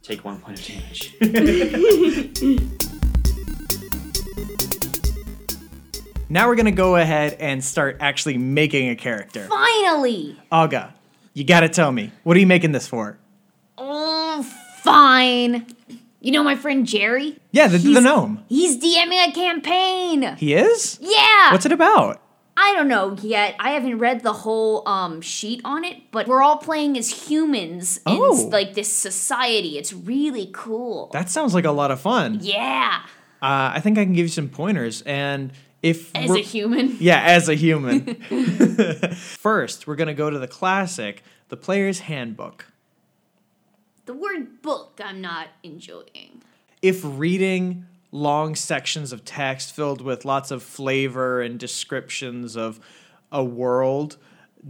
Take 0.01 0.25
one 0.25 0.39
point 0.39 0.59
of 0.59 0.65
damage. 0.65 1.15
Now 6.29 6.49
we're 6.49 6.55
gonna 6.55 6.73
go 6.73 6.97
ahead 6.97 7.37
and 7.39 7.63
start 7.63 7.97
actually 8.01 8.37
making 8.37 8.89
a 8.89 8.97
character. 8.97 9.47
Finally. 9.47 10.37
Aga, 10.51 10.93
you 11.33 11.45
gotta 11.45 11.69
tell 11.69 11.89
me, 11.89 12.11
what 12.23 12.35
are 12.35 12.39
you 12.41 12.45
making 12.45 12.73
this 12.73 12.85
for? 12.85 13.17
Oh, 13.77 14.43
fine. 14.81 15.65
You 16.19 16.33
know 16.33 16.43
my 16.43 16.55
friend 16.55 16.85
Jerry? 16.85 17.39
Yeah, 17.51 17.67
the, 17.67 17.77
the 17.77 18.01
gnome. 18.01 18.43
He's 18.49 18.77
DMing 18.77 19.29
a 19.29 19.31
campaign. 19.31 20.35
He 20.35 20.53
is? 20.53 20.99
Yeah. 20.99 21.53
What's 21.53 21.65
it 21.65 21.71
about? 21.71 22.21
I 22.59 22.73
don't 22.73 22.87
know 22.87 23.15
yet. 23.21 23.55
I 23.59 23.69
haven't 23.71 23.99
read 23.99 24.23
the 24.23 24.33
whole 24.33 24.87
um 24.87 25.21
sheet 25.21 25.61
on 25.63 25.83
it, 25.83 25.97
but 26.11 26.27
we're 26.27 26.41
all 26.41 26.57
playing 26.57 26.97
as 26.97 27.27
humans 27.29 27.97
in 27.97 28.01
Oh. 28.07 28.33
s- 28.33 28.51
like 28.51 28.73
this 28.73 28.91
society. 28.91 29.77
It's 29.77 29.93
really 29.93 30.49
cool. 30.53 31.09
That 31.13 31.29
sounds 31.29 31.53
like 31.53 31.65
a 31.65 31.71
lot 31.71 31.91
of 31.91 32.01
fun. 32.01 32.39
yeah. 32.41 33.01
Uh, 33.39 33.69
I 33.75 33.79
think 33.81 33.99
I 33.99 34.03
can 34.03 34.13
give 34.13 34.25
you 34.25 34.29
some 34.31 34.49
pointers. 34.49 35.03
And 35.03 35.51
if 35.83 36.09
As 36.15 36.31
a 36.31 36.39
human. 36.39 36.97
Yeah, 36.99 37.21
as 37.21 37.47
a 37.47 37.53
human. 37.53 38.15
First, 39.15 39.85
we're 39.85 39.95
going 39.95 40.07
to 40.07 40.15
go 40.15 40.31
to 40.31 40.39
the 40.39 40.47
classic, 40.47 41.21
the 41.49 41.57
player's 41.57 41.99
handbook. 41.99 42.65
The 44.05 44.13
word 44.15 44.63
book 44.63 44.99
I'm 45.05 45.21
not 45.21 45.49
enjoying. 45.61 46.41
If 46.81 47.01
reading 47.03 47.85
long 48.17 48.55
sections 48.55 49.13
of 49.13 49.23
text 49.23 49.73
filled 49.73 50.01
with 50.01 50.25
lots 50.25 50.51
of 50.51 50.63
flavor 50.63 51.41
and 51.41 51.59
descriptions 51.59 52.57
of 52.57 52.79
a 53.31 53.43
world 53.43 54.17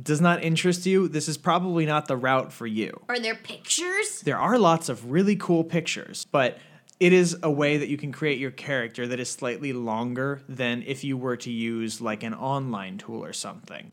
does 0.03 0.21
not 0.21 0.43
interest 0.43 0.85
you, 0.85 1.07
this 1.07 1.27
is 1.27 1.37
probably 1.37 1.85
not 1.85 2.07
the 2.07 2.17
route 2.17 2.51
for 2.51 2.67
you. 2.67 3.01
Are 3.09 3.19
there 3.19 3.35
pictures? 3.35 4.21
There 4.21 4.37
are 4.37 4.59
lots 4.59 4.89
of 4.89 5.11
really 5.11 5.35
cool 5.35 5.63
pictures, 5.63 6.27
but 6.31 6.57
it 6.99 7.13
is 7.13 7.37
a 7.41 7.49
way 7.49 7.77
that 7.77 7.87
you 7.87 7.97
can 7.97 8.11
create 8.11 8.39
your 8.39 8.51
character 8.51 9.07
that 9.07 9.19
is 9.19 9.29
slightly 9.29 9.73
longer 9.73 10.41
than 10.49 10.83
if 10.83 11.03
you 11.03 11.15
were 11.17 11.37
to 11.37 11.51
use 11.51 12.01
like 12.01 12.23
an 12.23 12.33
online 12.33 12.97
tool 12.97 13.23
or 13.23 13.33
something. 13.33 13.91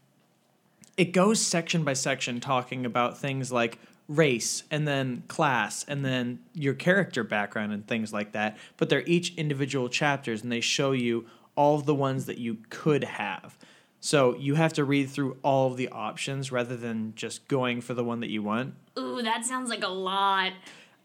It 0.96 1.12
goes 1.12 1.40
section 1.40 1.84
by 1.84 1.94
section 1.94 2.40
talking 2.40 2.86
about 2.86 3.18
things 3.18 3.52
like 3.52 3.78
race 4.08 4.64
and 4.70 4.86
then 4.86 5.22
class 5.28 5.84
and 5.88 6.04
then 6.04 6.38
your 6.52 6.74
character 6.74 7.24
background 7.24 7.72
and 7.72 7.86
things 7.86 8.12
like 8.12 8.32
that, 8.32 8.56
but 8.76 8.88
they're 8.88 9.04
each 9.06 9.34
individual 9.36 9.88
chapters 9.88 10.42
and 10.42 10.52
they 10.52 10.60
show 10.60 10.92
you 10.92 11.26
all 11.56 11.76
of 11.76 11.86
the 11.86 11.94
ones 11.94 12.26
that 12.26 12.38
you 12.38 12.58
could 12.68 13.04
have. 13.04 13.56
So 14.00 14.36
you 14.36 14.54
have 14.56 14.74
to 14.74 14.84
read 14.84 15.08
through 15.08 15.38
all 15.42 15.68
of 15.68 15.78
the 15.78 15.88
options 15.88 16.52
rather 16.52 16.76
than 16.76 17.14
just 17.16 17.48
going 17.48 17.80
for 17.80 17.94
the 17.94 18.04
one 18.04 18.20
that 18.20 18.28
you 18.28 18.42
want. 18.42 18.74
Ooh, 18.98 19.22
that 19.22 19.46
sounds 19.46 19.70
like 19.70 19.82
a 19.82 19.88
lot. 19.88 20.52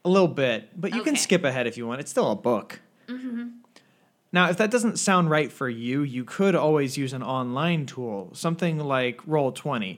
A 0.04 0.10
little 0.10 0.28
bit, 0.28 0.70
but 0.80 0.94
you 0.94 1.04
can 1.04 1.16
skip 1.16 1.44
ahead 1.44 1.68
if 1.68 1.78
you 1.78 1.88
want. 1.88 2.02
It's 2.02 2.12
still 2.12 2.32
a 2.32 2.36
book. 2.36 2.82
Mm-hmm. 3.08 3.48
Now, 4.32 4.50
if 4.50 4.58
that 4.58 4.70
doesn't 4.70 5.00
sound 5.00 5.30
right 5.30 5.52
for 5.52 5.70
you, 5.70 6.04
you 6.04 6.24
could 6.24 6.56
always 6.56 6.98
use 6.98 7.14
an 7.14 7.24
online 7.24 7.86
tool, 7.86 8.30
something 8.34 8.80
like 8.80 9.22
Roll20. 9.26 9.98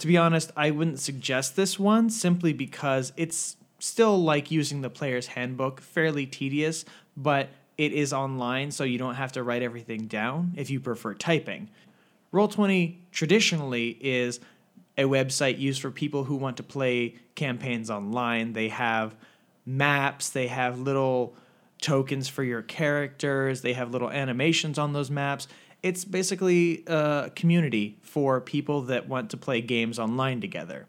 To 0.00 0.06
be 0.06 0.16
honest, 0.16 0.50
I 0.56 0.70
wouldn't 0.70 0.98
suggest 0.98 1.56
this 1.56 1.78
one 1.78 2.08
simply 2.08 2.54
because 2.54 3.12
it's 3.18 3.56
still 3.78 4.22
like 4.22 4.50
using 4.50 4.80
the 4.80 4.88
player's 4.88 5.26
handbook, 5.26 5.82
fairly 5.82 6.24
tedious, 6.24 6.86
but 7.18 7.50
it 7.76 7.92
is 7.92 8.10
online, 8.10 8.70
so 8.70 8.84
you 8.84 8.96
don't 8.96 9.16
have 9.16 9.32
to 9.32 9.42
write 9.42 9.62
everything 9.62 10.06
down 10.06 10.54
if 10.56 10.70
you 10.70 10.80
prefer 10.80 11.12
typing. 11.12 11.68
Roll20 12.32 12.96
traditionally 13.12 13.98
is 14.00 14.40
a 14.96 15.04
website 15.04 15.58
used 15.58 15.82
for 15.82 15.90
people 15.90 16.24
who 16.24 16.36
want 16.36 16.56
to 16.56 16.62
play 16.62 17.16
campaigns 17.34 17.90
online. 17.90 18.54
They 18.54 18.68
have 18.68 19.14
maps, 19.66 20.30
they 20.30 20.46
have 20.46 20.78
little 20.80 21.34
tokens 21.82 22.26
for 22.26 22.42
your 22.42 22.62
characters, 22.62 23.60
they 23.60 23.74
have 23.74 23.90
little 23.90 24.10
animations 24.10 24.78
on 24.78 24.94
those 24.94 25.10
maps. 25.10 25.46
It's 25.82 26.04
basically 26.04 26.84
a 26.86 27.30
community 27.34 27.98
for 28.02 28.40
people 28.40 28.82
that 28.82 29.08
want 29.08 29.30
to 29.30 29.36
play 29.36 29.60
games 29.60 29.98
online 29.98 30.40
together. 30.40 30.86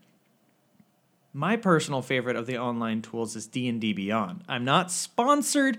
My 1.34 1.56
personal 1.56 2.02
favorite 2.02 2.36
of 2.36 2.46
the 2.46 2.58
online 2.58 3.02
tools 3.02 3.36
is 3.38 3.48
D&D 3.48 3.94
Beyond. 3.94 4.44
I'm 4.50 4.66
not 4.66 4.92
sponsored. 4.92 5.78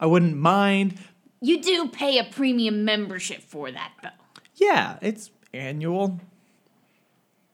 I 0.00 0.06
wouldn't 0.06 0.36
mind. 0.36 0.98
You 1.40 1.62
do 1.62 1.88
pay 1.88 2.18
a 2.18 2.24
premium 2.24 2.84
membership 2.84 3.42
for 3.42 3.70
that, 3.70 3.92
though. 4.02 4.08
Yeah, 4.56 4.98
it's 5.00 5.30
annual. 5.54 6.20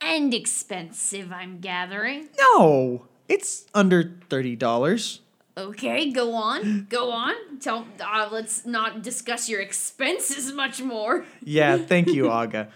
And 0.01 0.33
expensive, 0.33 1.31
I'm 1.31 1.59
gathering. 1.59 2.29
No, 2.37 3.07
it's 3.29 3.67
under 3.75 4.03
$30. 4.03 5.19
Okay, 5.55 6.11
go 6.11 6.33
on. 6.33 6.87
Go 6.89 7.11
on. 7.11 7.33
Tell. 7.59 7.85
Uh, 7.99 8.27
let's 8.31 8.65
not 8.65 9.03
discuss 9.03 9.47
your 9.47 9.61
expenses 9.61 10.51
much 10.51 10.81
more. 10.81 11.25
Yeah, 11.43 11.77
thank 11.77 12.07
you, 12.07 12.29
Aga. 12.31 12.69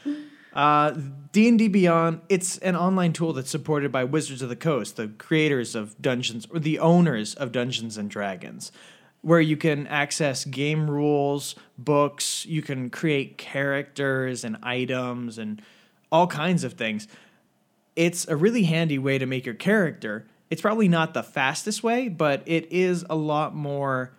Uh, 0.53 0.96
D&D 1.31 1.67
Beyond, 1.67 2.22
it's 2.29 2.57
an 2.60 2.75
online 2.75 3.13
tool 3.13 3.34
that's 3.34 3.50
supported 3.50 3.91
by 3.91 4.03
Wizards 4.03 4.41
of 4.41 4.50
the 4.50 4.55
Coast, 4.55 4.96
the 4.96 5.07
creators 5.07 5.75
of 5.75 6.01
Dungeons, 6.01 6.48
or 6.51 6.60
the 6.60 6.79
owners 6.79 7.36
of 7.36 7.51
Dungeons 7.51 7.96
and 7.96 8.10
Dragons, 8.10 8.72
where 9.22 9.39
you 9.39 9.55
can 9.55 9.86
access 9.86 10.46
game 10.46 10.89
rules, 10.89 11.53
books, 11.77 12.46
you 12.48 12.63
can 12.63 12.89
create 12.89 13.38
characters 13.38 14.43
and 14.43 14.57
items 14.63 15.38
and 15.38 15.62
all 16.12 16.25
kinds 16.25 16.63
of 16.63 16.74
things. 16.74 17.07
It's 17.96 18.27
a 18.27 18.36
really 18.36 18.63
handy 18.63 18.98
way 18.98 19.19
to 19.19 19.27
make 19.27 19.46
your 19.46 19.55
character. 19.55 20.25
It's 20.49 20.61
probably 20.61 20.87
not 20.87 21.13
the 21.13 21.23
fastest 21.23 21.83
way, 21.83 22.07
but 22.07 22.43
it 22.45 22.71
is 22.71 23.05
a 23.09 23.15
lot 23.15 23.55
more 23.55 24.13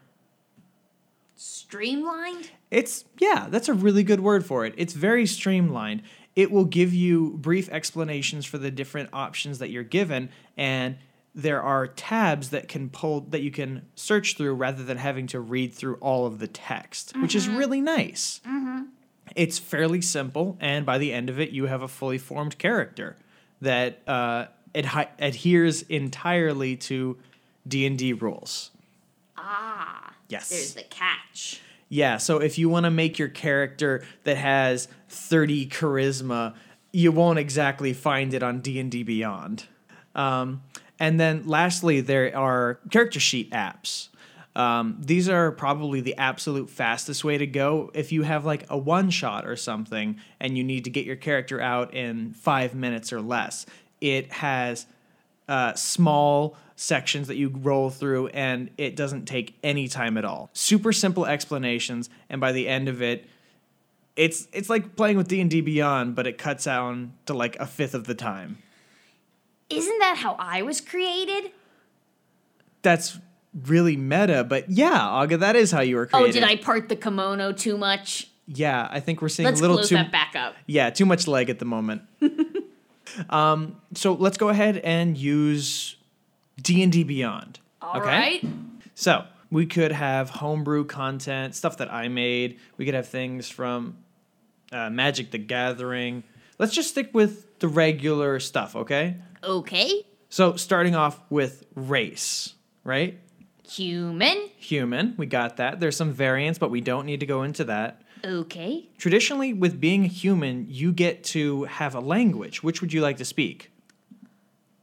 Streamlined. 1.40 2.50
It's 2.68 3.04
yeah, 3.18 3.46
that's 3.48 3.68
a 3.68 3.74
really 3.74 4.02
good 4.02 4.18
word 4.18 4.44
for 4.44 4.66
it. 4.66 4.74
It's 4.76 4.92
very 4.92 5.24
streamlined. 5.24 6.02
It 6.34 6.50
will 6.50 6.64
give 6.64 6.92
you 6.92 7.36
brief 7.38 7.68
explanations 7.68 8.44
for 8.44 8.58
the 8.58 8.72
different 8.72 9.10
options 9.12 9.60
that 9.60 9.70
you're 9.70 9.84
given 9.84 10.30
and 10.56 10.96
there 11.34 11.62
are 11.62 11.86
tabs 11.86 12.50
that 12.50 12.66
can 12.66 12.90
pull 12.90 13.20
that 13.20 13.42
you 13.42 13.52
can 13.52 13.86
search 13.94 14.36
through 14.36 14.54
rather 14.54 14.82
than 14.82 14.96
having 14.96 15.28
to 15.28 15.38
read 15.38 15.72
through 15.72 15.94
all 15.96 16.26
of 16.26 16.40
the 16.40 16.48
text, 16.48 17.16
which 17.18 17.36
is 17.36 17.48
really 17.48 17.80
nice. 17.80 18.40
It's 19.36 19.58
fairly 19.58 20.00
simple, 20.00 20.56
and 20.58 20.84
by 20.84 20.98
the 20.98 21.12
end 21.12 21.30
of 21.30 21.38
it, 21.38 21.50
you 21.50 21.66
have 21.66 21.82
a 21.82 21.86
fully 21.86 22.18
formed 22.18 22.58
character 22.58 23.16
that 23.60 24.02
uh, 24.08 24.46
adhi- 24.74 25.08
adheres 25.18 25.82
entirely 25.82 26.76
to 26.76 27.16
D 27.66 27.86
and 27.86 27.98
D 27.98 28.12
rules. 28.12 28.70
Ah. 29.36 30.14
Yes. 30.28 30.50
There's 30.50 30.74
the 30.74 30.82
catch. 30.82 31.60
Yeah, 31.88 32.18
so 32.18 32.38
if 32.38 32.58
you 32.58 32.68
want 32.68 32.84
to 32.84 32.90
make 32.90 33.18
your 33.18 33.28
character 33.28 34.04
that 34.24 34.36
has 34.36 34.88
30 35.08 35.68
charisma, 35.68 36.54
you 36.92 37.12
won't 37.12 37.38
exactly 37.38 37.94
find 37.94 38.34
it 38.34 38.42
on 38.42 38.60
D&D 38.60 39.02
Beyond. 39.04 39.64
Um, 40.14 40.62
and 40.98 41.18
then 41.18 41.46
lastly, 41.46 42.00
there 42.00 42.36
are 42.36 42.80
character 42.90 43.20
sheet 43.20 43.50
apps. 43.52 44.08
Um, 44.54 44.98
these 45.00 45.28
are 45.28 45.52
probably 45.52 46.00
the 46.00 46.16
absolute 46.16 46.68
fastest 46.68 47.22
way 47.24 47.38
to 47.38 47.46
go. 47.46 47.90
If 47.94 48.10
you 48.10 48.22
have 48.22 48.44
like 48.44 48.66
a 48.68 48.76
one 48.76 49.08
shot 49.10 49.46
or 49.46 49.54
something 49.54 50.18
and 50.40 50.58
you 50.58 50.64
need 50.64 50.84
to 50.84 50.90
get 50.90 51.06
your 51.06 51.16
character 51.16 51.60
out 51.60 51.94
in 51.94 52.32
five 52.32 52.74
minutes 52.74 53.12
or 53.12 53.20
less, 53.20 53.64
it 54.00 54.32
has 54.32 54.86
uh, 55.48 55.72
small 55.74 56.56
sections 56.76 57.26
that 57.28 57.36
you 57.36 57.48
roll 57.48 57.90
through 57.90 58.28
and 58.28 58.70
it 58.78 58.94
doesn't 58.94 59.24
take 59.26 59.56
any 59.64 59.88
time 59.88 60.16
at 60.16 60.24
all 60.24 60.48
super 60.52 60.92
simple 60.92 61.26
explanations 61.26 62.08
and 62.30 62.40
by 62.40 62.52
the 62.52 62.68
end 62.68 62.86
of 62.88 63.02
it 63.02 63.26
it's 64.14 64.46
it's 64.52 64.70
like 64.70 64.94
playing 64.94 65.16
with 65.16 65.26
d&d 65.26 65.60
beyond 65.62 66.14
but 66.14 66.26
it 66.26 66.38
cuts 66.38 66.64
down 66.64 67.12
to 67.26 67.34
like 67.34 67.56
a 67.56 67.66
fifth 67.66 67.94
of 67.94 68.04
the 68.04 68.14
time 68.14 68.58
Isn't 69.70 69.98
that 69.98 70.16
how 70.18 70.36
I 70.38 70.62
was 70.62 70.80
created? 70.80 71.50
that's 72.82 73.18
really 73.66 73.96
meta 73.96 74.44
but 74.44 74.70
yeah 74.70 75.00
aga 75.08 75.36
that 75.38 75.56
is 75.56 75.72
how 75.72 75.80
you 75.80 75.96
were 75.96 76.06
created. 76.06 76.28
Oh, 76.28 76.32
did 76.32 76.44
I 76.44 76.54
part 76.56 76.88
the 76.88 76.96
kimono 76.96 77.50
too 77.52 77.76
much? 77.76 78.28
yeah 78.46 78.86
i 78.90 78.98
think 79.00 79.20
we're 79.20 79.28
seeing 79.28 79.44
Let's 79.46 79.60
a 79.60 79.62
little 79.62 79.76
close 79.78 79.88
too 79.88 79.96
that 79.96 80.10
back 80.12 80.34
up. 80.36 80.54
yeah 80.66 80.90
too 80.90 81.04
much 81.06 81.26
leg 81.26 81.50
at 81.50 81.58
the 81.58 81.64
moment 81.66 82.02
um 83.30 83.80
so 83.94 84.12
let's 84.14 84.36
go 84.36 84.48
ahead 84.48 84.76
and 84.78 85.16
use 85.16 85.96
d&d 86.62 87.04
beyond 87.04 87.60
All 87.80 88.00
right. 88.00 88.44
So 88.94 89.24
we 89.50 89.66
could 89.66 89.92
have 89.92 90.28
homebrew 90.30 90.84
content, 90.84 91.54
stuff 91.54 91.78
that 91.78 91.92
I 91.92 92.08
made. 92.08 92.58
We 92.76 92.84
could 92.84 92.94
have 92.94 93.08
things 93.08 93.48
from 93.48 93.96
uh, 94.72 94.90
Magic 94.90 95.30
the 95.30 95.38
Gathering. 95.38 96.24
Let's 96.58 96.74
just 96.74 96.90
stick 96.90 97.10
with 97.14 97.58
the 97.60 97.68
regular 97.68 98.40
stuff, 98.40 98.76
okay? 98.76 99.16
Okay. 99.42 100.04
So 100.28 100.56
starting 100.56 100.94
off 100.94 101.18
with 101.30 101.64
race, 101.74 102.52
right? 102.84 103.18
Human. 103.70 104.50
Human, 104.58 105.14
we 105.16 105.26
got 105.26 105.58
that. 105.58 105.78
There's 105.80 105.96
some 105.96 106.12
variants, 106.12 106.58
but 106.58 106.70
we 106.70 106.80
don't 106.80 107.06
need 107.06 107.20
to 107.20 107.26
go 107.26 107.42
into 107.44 107.64
that. 107.64 108.02
Okay. 108.24 108.88
Traditionally, 108.98 109.52
with 109.52 109.80
being 109.80 110.04
a 110.04 110.08
human, 110.08 110.66
you 110.68 110.92
get 110.92 111.24
to 111.24 111.64
have 111.64 111.94
a 111.94 112.00
language. 112.00 112.62
Which 112.62 112.80
would 112.80 112.92
you 112.92 113.00
like 113.00 113.16
to 113.18 113.24
speak? 113.24 113.70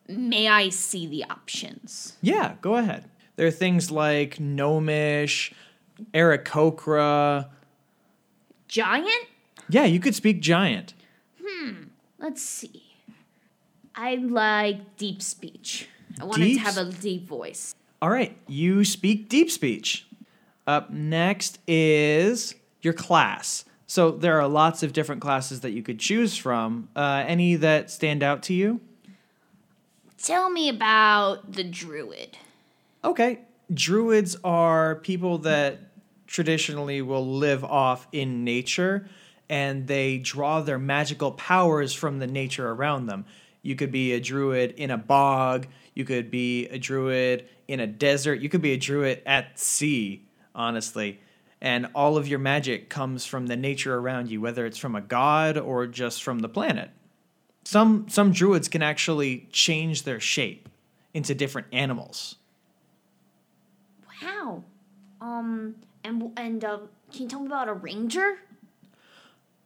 May 0.08 0.48
I 0.48 0.70
see 0.70 1.08
the 1.08 1.24
options? 1.26 2.18
Yeah, 2.22 2.56
go 2.62 2.76
ahead. 2.76 3.06
There 3.36 3.48
are 3.48 3.52
things 3.52 3.92
like 3.92 4.40
Gnomish, 4.40 5.54
Aarakocra. 6.14 7.50
Giant? 8.68 9.28
Yeah, 9.70 9.86
you 9.86 10.00
could 10.00 10.16
speak 10.16 10.42
giant. 10.42 10.94
Hmm, 11.44 11.84
let's 12.20 12.42
see. 12.42 12.84
I 13.96 14.16
like 14.16 14.98
deep 14.98 15.22
speech. 15.22 15.88
I 16.20 16.26
wanted 16.26 16.46
Deep 16.46 16.58
to 16.58 16.64
have 16.64 16.78
a 16.78 16.92
deep 16.92 17.28
voice. 17.28 17.74
All 18.02 18.10
right, 18.10 18.38
you 18.48 18.86
speak 18.86 19.30
deep 19.30 19.50
speech. 19.50 20.08
Up 20.68 20.90
next 20.92 21.60
is 21.68 22.56
your 22.86 22.94
class. 22.94 23.66
So 23.88 24.12
there 24.12 24.40
are 24.40 24.48
lots 24.48 24.84
of 24.84 24.94
different 24.94 25.22
classes 25.22 25.62
that 25.62 25.72
you 25.72 25.84
could 25.84 26.00
choose 26.00 26.38
from. 26.38 26.90
Uh, 26.96 27.24
any 27.28 27.56
that 27.56 27.92
stand 27.92 28.24
out 28.24 28.44
to 28.44 28.54
you? 28.54 28.80
Tell 30.18 30.50
me 30.50 30.70
about 30.70 31.52
the 31.52 31.64
druid. 31.64 32.38
Okay, 33.04 33.40
druids 33.72 34.36
are 34.44 34.96
people 34.96 35.40
that 35.40 35.80
traditionally 36.26 37.02
will 37.02 37.26
live 37.26 37.64
off 37.64 38.08
in 38.12 38.44
nature 38.44 39.08
and 39.50 39.88
they 39.88 40.18
draw 40.18 40.62
their 40.62 40.80
magical 40.80 41.32
powers 41.32 41.94
from 41.94 42.18
the 42.18 42.26
nature 42.26 42.68
around 42.68 43.06
them. 43.06 43.26
You 43.62 43.76
could 43.76 43.92
be 43.92 44.14
a 44.14 44.20
druid 44.20 44.72
in 44.72 44.90
a 44.90 44.98
bog. 44.98 45.68
You 45.94 46.06
could 46.06 46.32
be 46.32 46.68
a 46.70 46.80
druid 46.80 47.48
in 47.68 47.80
a 47.80 47.88
desert. 47.88 48.40
You 48.40 48.50
could 48.50 48.62
be 48.62 48.74
a 48.74 48.78
druid 48.78 49.22
at 49.26 49.60
sea, 49.60 50.24
honestly. 50.56 51.20
And 51.62 51.88
all 51.96 52.18
of 52.18 52.28
your 52.28 52.40
magic 52.40 52.90
comes 52.90 53.26
from 53.26 53.48
the 53.48 53.56
nature 53.56 53.96
around 53.96 54.30
you, 54.30 54.42
whether 54.42 54.66
it's 54.66 54.78
from 54.78 54.96
a 54.96 55.02
god 55.02 55.58
or 55.58 55.88
just 55.88 56.22
from 56.22 56.40
the 56.40 56.50
planet. 56.50 56.92
Some 57.64 58.08
some 58.10 58.32
druids 58.32 58.68
can 58.68 58.84
actually 58.84 59.48
change 59.52 60.04
their 60.04 60.20
shape 60.20 60.70
into 61.14 61.34
different 61.34 61.68
animals. 61.72 62.36
Wow. 64.22 64.64
Um, 65.22 65.76
and 66.04 66.32
and 66.38 66.64
uh, 66.64 66.80
can 67.12 67.24
you 67.24 67.28
tell 67.28 67.40
me 67.40 67.48
about 67.48 67.68
a 67.68 67.74
ranger? 67.74 68.38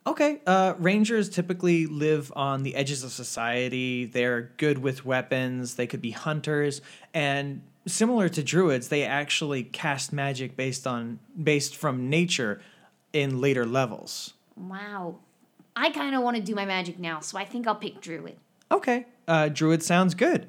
Okay, 0.08 0.42
uh, 0.48 0.76
rangers 0.80 1.30
typically 1.30 1.86
live 1.86 2.32
on 2.36 2.64
the 2.64 2.76
edges 2.76 3.04
of 3.04 3.12
society. 3.12 4.06
They're 4.06 4.54
good 4.58 4.78
with 4.80 5.06
weapons. 5.06 5.76
They 5.76 5.88
could 5.88 6.02
be 6.02 6.12
hunters, 6.12 6.82
and 7.14 7.62
similar 7.90 8.30
to 8.30 8.44
druids, 8.44 8.88
they 8.88 9.04
actually 9.04 9.64
cast 9.64 10.14
magic 10.14 10.56
based 10.56 10.88
on 10.88 11.20
based 11.42 11.76
from 11.76 12.10
nature 12.10 12.62
in 13.14 13.42
later 13.42 13.66
levels. 13.66 14.34
Wow. 14.56 15.18
I 15.76 15.92
kind 15.92 16.16
of 16.16 16.24
want 16.24 16.38
to 16.38 16.44
do 16.44 16.56
my 16.56 16.66
magic 16.66 17.00
now, 17.00 17.20
so 17.22 17.38
I 17.38 17.46
think 17.46 17.68
I'll 17.68 17.76
pick 17.76 18.02
druid. 18.02 18.38
Okay, 18.72 19.06
uh, 19.28 19.50
druid 19.50 19.82
sounds 19.82 20.14
good. 20.14 20.48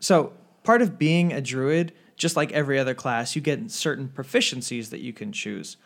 So 0.00 0.32
part 0.64 0.82
of 0.82 0.98
being 0.98 1.32
a 1.32 1.40
druid, 1.40 1.92
just 2.16 2.36
like 2.36 2.50
every 2.52 2.78
other 2.78 2.94
class, 2.94 3.36
you 3.36 3.42
get 3.42 3.70
certain 3.70 4.08
proficiencies 4.08 4.90
that 4.90 5.00
you 5.00 5.12
can 5.12 5.32
choose. 5.32 5.76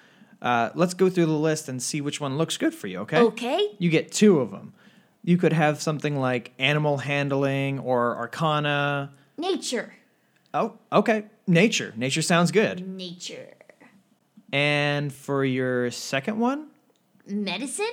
Uh, 0.41 0.71
let's 0.75 0.95
go 0.95 1.09
through 1.09 1.27
the 1.27 1.33
list 1.33 1.69
and 1.69 1.83
see 1.83 2.01
which 2.01 2.21
one 2.21 2.37
looks 2.37 2.57
good 2.57 2.75
for 2.75 2.87
you. 2.87 3.01
Okay. 3.01 3.19
Okay. 3.19 3.75
You 3.79 3.91
get 3.91 4.11
two 4.13 4.41
of 4.41 4.51
them. 4.51 4.73
You 5.25 5.37
could 5.37 5.53
have 5.53 5.81
something 5.81 6.19
like 6.19 6.53
animal 6.59 6.99
handling 6.99 7.79
or 7.79 8.17
arcana. 8.17 9.13
Nature. 9.37 9.95
Oh, 10.55 10.79
okay. 10.93 11.25
Nature. 11.47 11.93
Nature 11.97 12.23
sounds 12.23 12.51
good. 12.51 12.87
Nature. 12.87 13.55
And 14.53 15.13
for 15.13 15.45
your 15.45 15.91
second 15.91 16.39
one, 16.39 16.69
Medicine? 17.27 17.87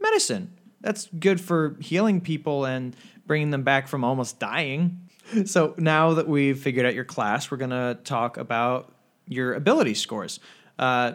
medicine. 0.00 0.52
That's 0.80 1.08
good 1.18 1.40
for 1.40 1.76
healing 1.80 2.20
people 2.20 2.64
and 2.64 2.96
bringing 3.26 3.50
them 3.50 3.62
back 3.62 3.88
from 3.88 4.04
almost 4.04 4.38
dying. 4.38 5.02
So 5.44 5.74
now 5.76 6.14
that 6.14 6.26
we've 6.26 6.58
figured 6.58 6.86
out 6.86 6.94
your 6.94 7.04
class, 7.04 7.50
we're 7.50 7.58
gonna 7.58 7.98
talk 8.02 8.38
about 8.38 8.90
your 9.26 9.52
ability 9.52 9.92
scores. 9.92 10.40
Uh, 10.78 11.12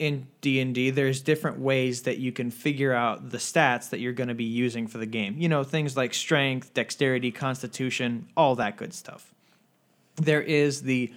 in 0.00 0.26
D 0.40 0.58
and 0.60 0.74
D, 0.74 0.90
there's 0.90 1.22
different 1.22 1.60
ways 1.60 2.02
that 2.02 2.18
you 2.18 2.32
can 2.32 2.50
figure 2.50 2.92
out 2.92 3.30
the 3.30 3.38
stats 3.38 3.90
that 3.90 4.00
you're 4.00 4.12
going 4.12 4.28
to 4.30 4.34
be 4.34 4.42
using 4.44 4.88
for 4.88 4.98
the 4.98 5.06
game. 5.06 5.36
You 5.38 5.48
know, 5.48 5.62
things 5.62 5.96
like 5.96 6.12
strength, 6.12 6.74
dexterity, 6.74 7.30
constitution, 7.30 8.26
all 8.36 8.56
that 8.56 8.76
good 8.76 8.92
stuff. 8.92 9.32
There 10.16 10.42
is 10.42 10.82
the 10.82 11.12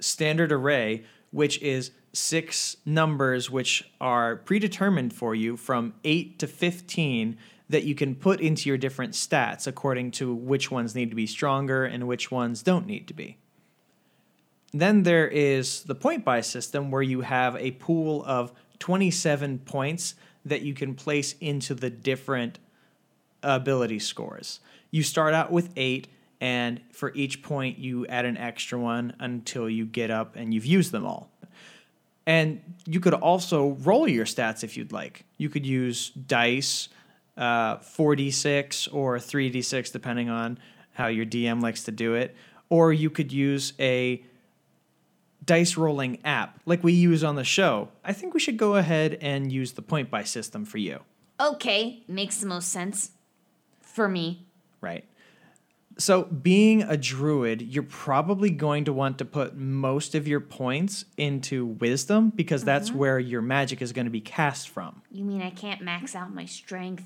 standard 0.00 0.52
array, 0.52 1.04
which 1.30 1.60
is 1.62 1.92
six 2.12 2.76
numbers 2.84 3.50
which 3.50 3.88
are 4.00 4.36
predetermined 4.36 5.12
for 5.12 5.34
you 5.34 5.56
from 5.56 5.94
8 6.04 6.38
to 6.40 6.46
15 6.46 7.38
that 7.68 7.84
you 7.84 7.94
can 7.94 8.16
put 8.16 8.40
into 8.40 8.68
your 8.68 8.76
different 8.76 9.14
stats 9.14 9.66
according 9.66 10.10
to 10.10 10.34
which 10.34 10.70
ones 10.70 10.94
need 10.94 11.10
to 11.10 11.16
be 11.16 11.26
stronger 11.26 11.84
and 11.84 12.08
which 12.08 12.30
ones 12.30 12.62
don't 12.62 12.86
need 12.86 13.06
to 13.06 13.14
be. 13.14 13.38
Then 14.72 15.04
there 15.04 15.28
is 15.28 15.84
the 15.84 15.94
point 15.94 16.24
buy 16.24 16.40
system 16.40 16.90
where 16.90 17.02
you 17.02 17.20
have 17.20 17.56
a 17.56 17.72
pool 17.72 18.24
of 18.24 18.52
27 18.80 19.60
points 19.60 20.14
that 20.44 20.62
you 20.62 20.74
can 20.74 20.94
place 20.94 21.34
into 21.40 21.74
the 21.74 21.90
different 21.90 22.58
ability 23.42 23.98
scores. 23.98 24.60
You 24.90 25.02
start 25.02 25.34
out 25.34 25.52
with 25.52 25.70
8 25.76 26.08
and 26.40 26.80
for 26.92 27.12
each 27.14 27.42
point 27.42 27.78
you 27.78 28.06
add 28.06 28.24
an 28.24 28.36
extra 28.36 28.78
one 28.78 29.14
until 29.20 29.68
you 29.68 29.84
get 29.84 30.10
up 30.10 30.36
and 30.36 30.54
you've 30.54 30.66
used 30.66 30.92
them 30.92 31.04
all. 31.06 31.30
And 32.26 32.60
you 32.86 33.00
could 33.00 33.14
also 33.14 33.70
roll 33.80 34.06
your 34.08 34.24
stats 34.24 34.62
if 34.62 34.76
you'd 34.76 34.92
like. 34.92 35.24
You 35.36 35.48
could 35.48 35.66
use 35.66 36.10
dice, 36.10 36.88
uh, 37.36 37.78
4d6 37.78 38.88
or 38.92 39.16
3d6, 39.18 39.90
depending 39.92 40.28
on 40.28 40.58
how 40.92 41.06
your 41.08 41.24
DM 41.26 41.60
likes 41.62 41.84
to 41.84 41.90
do 41.92 42.14
it. 42.14 42.36
Or 42.68 42.92
you 42.92 43.10
could 43.10 43.32
use 43.32 43.72
a 43.80 44.22
dice 45.44 45.76
rolling 45.76 46.18
app 46.24 46.60
like 46.66 46.84
we 46.84 46.92
use 46.92 47.24
on 47.24 47.34
the 47.36 47.44
show. 47.44 47.88
I 48.04 48.12
think 48.12 48.34
we 48.34 48.40
should 48.40 48.56
go 48.56 48.76
ahead 48.76 49.18
and 49.20 49.50
use 49.50 49.72
the 49.72 49.82
point 49.82 50.10
buy 50.10 50.22
system 50.24 50.64
for 50.64 50.78
you, 50.78 51.00
Okay, 51.40 52.04
makes 52.06 52.36
the 52.38 52.46
most 52.46 52.68
sense. 52.68 53.12
For 53.80 54.08
me. 54.08 54.46
right? 54.80 55.04
So, 55.98 56.24
being 56.24 56.82
a 56.82 56.96
druid, 56.96 57.60
you're 57.60 57.82
probably 57.82 58.50
going 58.50 58.84
to 58.84 58.92
want 58.92 59.18
to 59.18 59.24
put 59.24 59.56
most 59.56 60.14
of 60.14 60.26
your 60.26 60.40
points 60.40 61.04
into 61.16 61.66
wisdom 61.66 62.30
because 62.30 62.64
that's 62.64 62.88
mm-hmm. 62.88 62.98
where 62.98 63.18
your 63.18 63.42
magic 63.42 63.82
is 63.82 63.92
going 63.92 64.06
to 64.06 64.10
be 64.10 64.20
cast 64.20 64.70
from. 64.70 65.02
You 65.10 65.24
mean 65.24 65.42
I 65.42 65.50
can't 65.50 65.82
max 65.82 66.14
out 66.14 66.32
my 66.32 66.46
strength? 66.46 67.04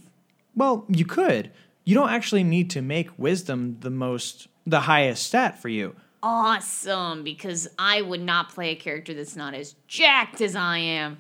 Well, 0.55 0.85
you 0.89 1.05
could. 1.05 1.51
You 1.85 1.95
don't 1.95 2.11
actually 2.11 2.45
need 2.45 2.71
to 2.71 2.83
make 2.83 3.19
wisdom 3.19 3.79
the 3.81 3.91
most 3.91 4.49
the 4.67 4.81
highest 4.81 5.27
stat 5.27 5.61
for 5.61 5.69
you. 5.69 5.95
Awesome, 6.23 7.23
because 7.23 7.69
I 7.79 8.01
would 8.01 8.23
not 8.23 8.49
play 8.49 8.71
a 8.71 8.77
character 8.77 9.13
that's 9.13 9.37
not 9.37 9.53
as 9.53 9.75
jacked 9.87 10.41
as 10.41 10.57
I 10.57 10.79
am. 10.79 11.19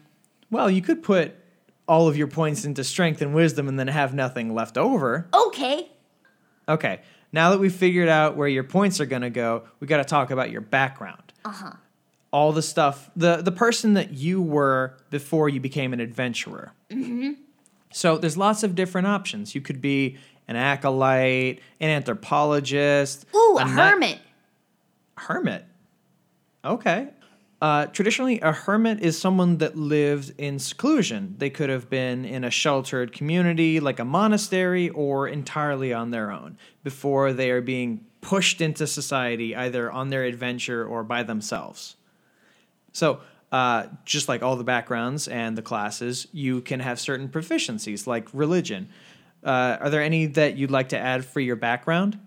Well, 0.50 0.70
you 0.70 0.80
could 0.80 1.02
put 1.02 1.34
all 1.86 2.08
of 2.08 2.16
your 2.16 2.26
points 2.26 2.64
into 2.64 2.82
strength 2.84 3.20
and 3.20 3.34
wisdom 3.34 3.68
and 3.68 3.78
then 3.78 3.88
have 3.88 4.14
nothing 4.14 4.54
left 4.54 4.78
over. 4.78 5.28
Okay. 5.34 5.90
Okay. 6.68 7.00
Now 7.34 7.50
that 7.50 7.58
we've 7.58 7.74
figured 7.74 8.08
out 8.08 8.36
where 8.36 8.46
your 8.46 8.62
points 8.62 9.00
are 9.00 9.06
going 9.06 9.22
to 9.22 9.28
go, 9.30 9.64
we 9.80 9.88
got 9.88 9.96
to 9.96 10.04
talk 10.04 10.30
about 10.30 10.52
your 10.52 10.60
background. 10.60 11.32
Uh-huh. 11.44 11.72
All 12.30 12.52
the 12.52 12.62
stuff, 12.62 13.10
the 13.16 13.38
the 13.38 13.50
person 13.50 13.94
that 13.94 14.12
you 14.12 14.40
were 14.40 14.96
before 15.10 15.48
you 15.48 15.58
became 15.58 15.92
an 15.92 15.98
adventurer. 15.98 16.72
Mm-hmm. 16.90 17.32
So 17.92 18.18
there's 18.18 18.36
lots 18.36 18.62
of 18.62 18.76
different 18.76 19.08
options. 19.08 19.52
You 19.52 19.60
could 19.60 19.80
be 19.80 20.16
an 20.46 20.54
acolyte, 20.54 21.60
an 21.80 21.90
anthropologist, 21.90 23.26
Ooh, 23.34 23.58
a 23.58 23.64
kni- 23.64 23.90
hermit. 23.90 24.18
hermit. 25.16 25.64
Okay. 26.64 27.08
Uh, 27.64 27.86
traditionally, 27.86 28.38
a 28.40 28.52
hermit 28.52 29.00
is 29.00 29.18
someone 29.18 29.56
that 29.56 29.74
lived 29.74 30.34
in 30.36 30.58
seclusion. 30.58 31.34
They 31.38 31.48
could 31.48 31.70
have 31.70 31.88
been 31.88 32.26
in 32.26 32.44
a 32.44 32.50
sheltered 32.50 33.14
community 33.14 33.80
like 33.80 33.98
a 33.98 34.04
monastery 34.04 34.90
or 34.90 35.28
entirely 35.28 35.90
on 35.90 36.10
their 36.10 36.30
own 36.30 36.58
before 36.82 37.32
they 37.32 37.50
are 37.50 37.62
being 37.62 38.04
pushed 38.20 38.60
into 38.60 38.86
society 38.86 39.56
either 39.56 39.90
on 39.90 40.10
their 40.10 40.24
adventure 40.24 40.84
or 40.84 41.02
by 41.04 41.22
themselves. 41.22 41.96
So, 42.92 43.20
uh, 43.50 43.86
just 44.04 44.28
like 44.28 44.42
all 44.42 44.56
the 44.56 44.62
backgrounds 44.62 45.26
and 45.26 45.56
the 45.56 45.62
classes, 45.62 46.28
you 46.32 46.60
can 46.60 46.80
have 46.80 47.00
certain 47.00 47.30
proficiencies 47.30 48.06
like 48.06 48.28
religion. 48.34 48.90
Uh, 49.42 49.78
are 49.80 49.88
there 49.88 50.02
any 50.02 50.26
that 50.26 50.58
you'd 50.58 50.70
like 50.70 50.90
to 50.90 50.98
add 50.98 51.24
for 51.24 51.40
your 51.40 51.56
background? 51.56 52.18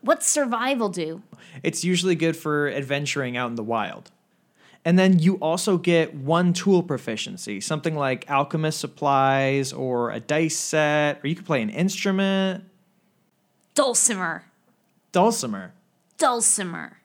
What's 0.00 0.28
survival 0.28 0.90
do? 0.90 1.24
It's 1.64 1.82
usually 1.82 2.14
good 2.14 2.36
for 2.36 2.70
adventuring 2.70 3.36
out 3.36 3.50
in 3.50 3.56
the 3.56 3.64
wild. 3.64 4.12
And 4.84 4.98
then 4.98 5.18
you 5.18 5.34
also 5.36 5.76
get 5.76 6.14
one 6.14 6.52
tool 6.52 6.82
proficiency, 6.82 7.60
something 7.60 7.94
like 7.94 8.28
alchemist 8.30 8.80
supplies 8.80 9.72
or 9.72 10.10
a 10.10 10.20
dice 10.20 10.56
set, 10.56 11.20
or 11.22 11.28
you 11.28 11.36
could 11.36 11.44
play 11.44 11.60
an 11.60 11.68
instrument. 11.68 12.64
Dulcimer. 13.74 14.44
Dulcimer. 15.12 15.74
Dulcimer. 16.16 16.98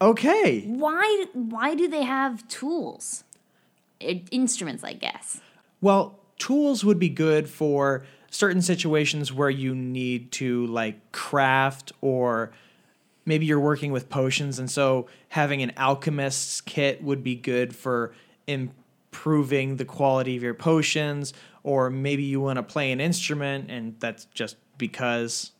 Okay. 0.00 0.62
Why 0.62 1.26
why 1.32 1.74
do 1.74 1.88
they 1.88 2.02
have 2.02 2.46
tools? 2.48 3.24
Instruments, 4.00 4.84
I 4.84 4.92
guess. 4.92 5.40
Well, 5.80 6.18
tools 6.38 6.84
would 6.84 6.98
be 6.98 7.08
good 7.08 7.48
for 7.48 8.04
certain 8.30 8.62
situations 8.62 9.32
where 9.32 9.50
you 9.50 9.74
need 9.74 10.30
to 10.32 10.66
like 10.66 11.12
craft 11.12 11.92
or 12.00 12.52
maybe 13.28 13.46
you're 13.46 13.60
working 13.60 13.92
with 13.92 14.08
potions 14.08 14.58
and 14.58 14.70
so 14.70 15.06
having 15.28 15.62
an 15.62 15.70
alchemist's 15.76 16.60
kit 16.62 17.02
would 17.02 17.22
be 17.22 17.34
good 17.34 17.76
for 17.76 18.12
improving 18.46 19.76
the 19.76 19.84
quality 19.84 20.36
of 20.36 20.42
your 20.42 20.54
potions 20.54 21.34
or 21.62 21.90
maybe 21.90 22.22
you 22.22 22.40
want 22.40 22.56
to 22.56 22.62
play 22.62 22.90
an 22.90 23.00
instrument 23.00 23.70
and 23.70 23.94
that's 24.00 24.24
just 24.26 24.56
because 24.78 25.52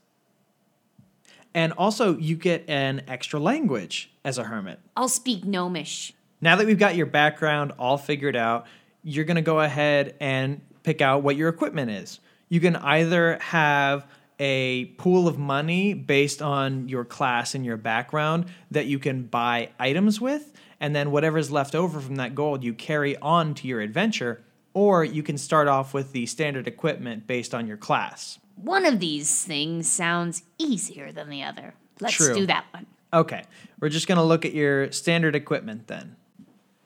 and 1.55 1.73
also 1.75 2.17
you 2.17 2.35
get 2.35 2.65
an 2.69 3.03
extra 3.07 3.39
language 3.39 4.11
as 4.25 4.39
a 4.39 4.45
hermit 4.45 4.81
I'll 4.97 5.09
speak 5.09 5.45
gnomish. 5.45 6.13
now 6.41 6.57
that 6.57 6.67
we've 6.67 6.79
got 6.79 6.97
your 6.97 7.07
background 7.07 7.73
all 7.79 7.99
figured 7.99 8.37
out, 8.37 8.67
you're 9.03 9.25
going 9.25 9.37
to 9.37 9.43
go 9.43 9.61
ahead 9.61 10.15
and 10.21 10.61
pick 10.83 11.01
out 11.01 11.23
what 11.23 11.37
your 11.37 11.49
equipment 11.49 11.91
is. 11.91 12.21
You 12.49 12.61
can 12.61 12.77
either 12.77 13.39
have 13.41 14.07
a 14.39 14.87
pool 14.99 15.27
of 15.27 15.39
money 15.39 15.95
based 15.95 16.41
on 16.41 16.89
your 16.89 17.05
class 17.05 17.55
and 17.55 17.65
your 17.65 17.77
background 17.77 18.47
that 18.71 18.87
you 18.87 18.99
can 18.99 19.25
buy 19.25 19.71
items 19.79 20.21
with, 20.21 20.53
and 20.81 20.95
then 20.95 21.11
whatever's 21.11 21.51
left 21.51 21.75
over 21.75 22.01
from 22.01 22.17
that 22.17 22.35
gold 22.35 22.63
you 22.63 22.73
carry 22.73 23.17
on 23.19 23.55
to 23.55 23.67
your 23.67 23.81
adventure, 23.81 24.43
or 24.75 25.05
you 25.05 25.23
can 25.23 25.37
start 25.37 25.67
off 25.67 25.93
with 25.93 26.13
the 26.13 26.27
standard 26.27 26.69
equipment 26.69 27.27
based 27.27 27.55
on 27.55 27.67
your 27.67 27.77
class. 27.77 28.39
One 28.57 28.85
of 28.85 29.01
these 29.01 29.45
things 29.45 29.91
sounds 29.91 30.43
easier 30.59 31.13
than 31.13 31.31
the 31.31 31.43
other. 31.43 31.75
Let's 32.01 32.15
True. 32.15 32.35
do 32.35 32.47
that 32.47 32.65
one. 32.73 32.87
Okay, 33.13 33.43
we're 33.81 33.89
just 33.89 34.07
gonna 34.07 34.25
look 34.25 34.45
at 34.45 34.53
your 34.53 34.93
standard 34.93 35.35
equipment 35.35 35.87
then. 35.87 36.17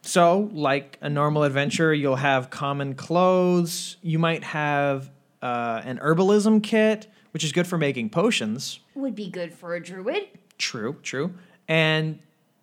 So, 0.02 0.50
like 0.52 0.98
a 1.00 1.08
normal 1.08 1.44
adventure, 1.44 1.94
you'll 1.94 2.16
have 2.16 2.50
common 2.50 2.94
clothes. 2.94 3.96
You 4.02 4.18
might 4.18 4.42
have 4.42 5.10
uh, 5.40 5.80
an 5.84 5.98
herbalism 5.98 6.62
kit, 6.62 7.06
which 7.32 7.44
is 7.44 7.52
good 7.52 7.66
for 7.66 7.76
making 7.78 8.10
potions. 8.10 8.80
Would 8.94 9.14
be 9.14 9.28
good 9.28 9.52
for 9.52 9.74
a 9.74 9.82
druid. 9.82 10.28
True, 10.58 10.96
true. 11.02 11.34
And 11.68 12.18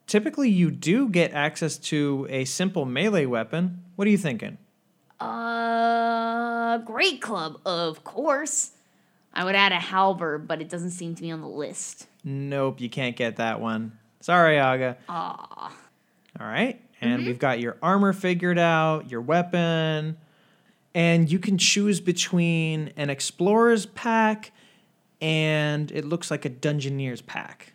typically, 0.08 0.50
you 0.50 0.72
do 0.72 1.10
get 1.10 1.34
access 1.34 1.78
to 1.78 2.28
a 2.30 2.46
simple 2.46 2.86
melee 2.86 3.26
weapon. 3.26 3.84
What 3.96 4.08
are 4.08 4.12
you 4.12 4.18
thinking? 4.18 4.58
Uh, 5.20 6.78
great 6.80 7.22
club, 7.22 7.60
of 7.66 8.04
course. 8.04 8.72
I 9.34 9.44
would 9.44 9.56
add 9.56 9.72
a 9.72 9.80
halberd, 9.80 10.48
but 10.48 10.62
it 10.62 10.70
doesn't 10.70 10.92
seem 10.92 11.16
to 11.16 11.22
be 11.22 11.32
on 11.32 11.42
the 11.42 11.48
list. 11.48 12.08
Nope, 12.24 12.82
you 12.82 12.90
can't 12.90 13.16
get 13.16 13.38
that 13.38 13.60
one. 13.62 13.98
Sorry, 14.22 14.60
Aga. 14.60 14.98
Ah, 15.08 15.72
All 16.40 16.48
right. 16.48 16.82
And 17.02 17.26
we've 17.26 17.40
got 17.40 17.60
your 17.62 17.78
armor 17.82 18.12
figured 18.12 18.60
out, 18.60 19.10
your 19.10 19.22
weapon, 19.22 20.18
and 20.94 21.32
you 21.32 21.40
can 21.40 21.58
choose 21.58 22.02
between 22.02 22.92
an 22.98 23.10
explorer's 23.10 23.86
pack 23.86 24.52
and 25.22 25.92
it 25.92 26.06
looks 26.06 26.32
like 26.32 26.46
a 26.46 26.50
dungeoneer's 26.50 27.22
pack. 27.22 27.74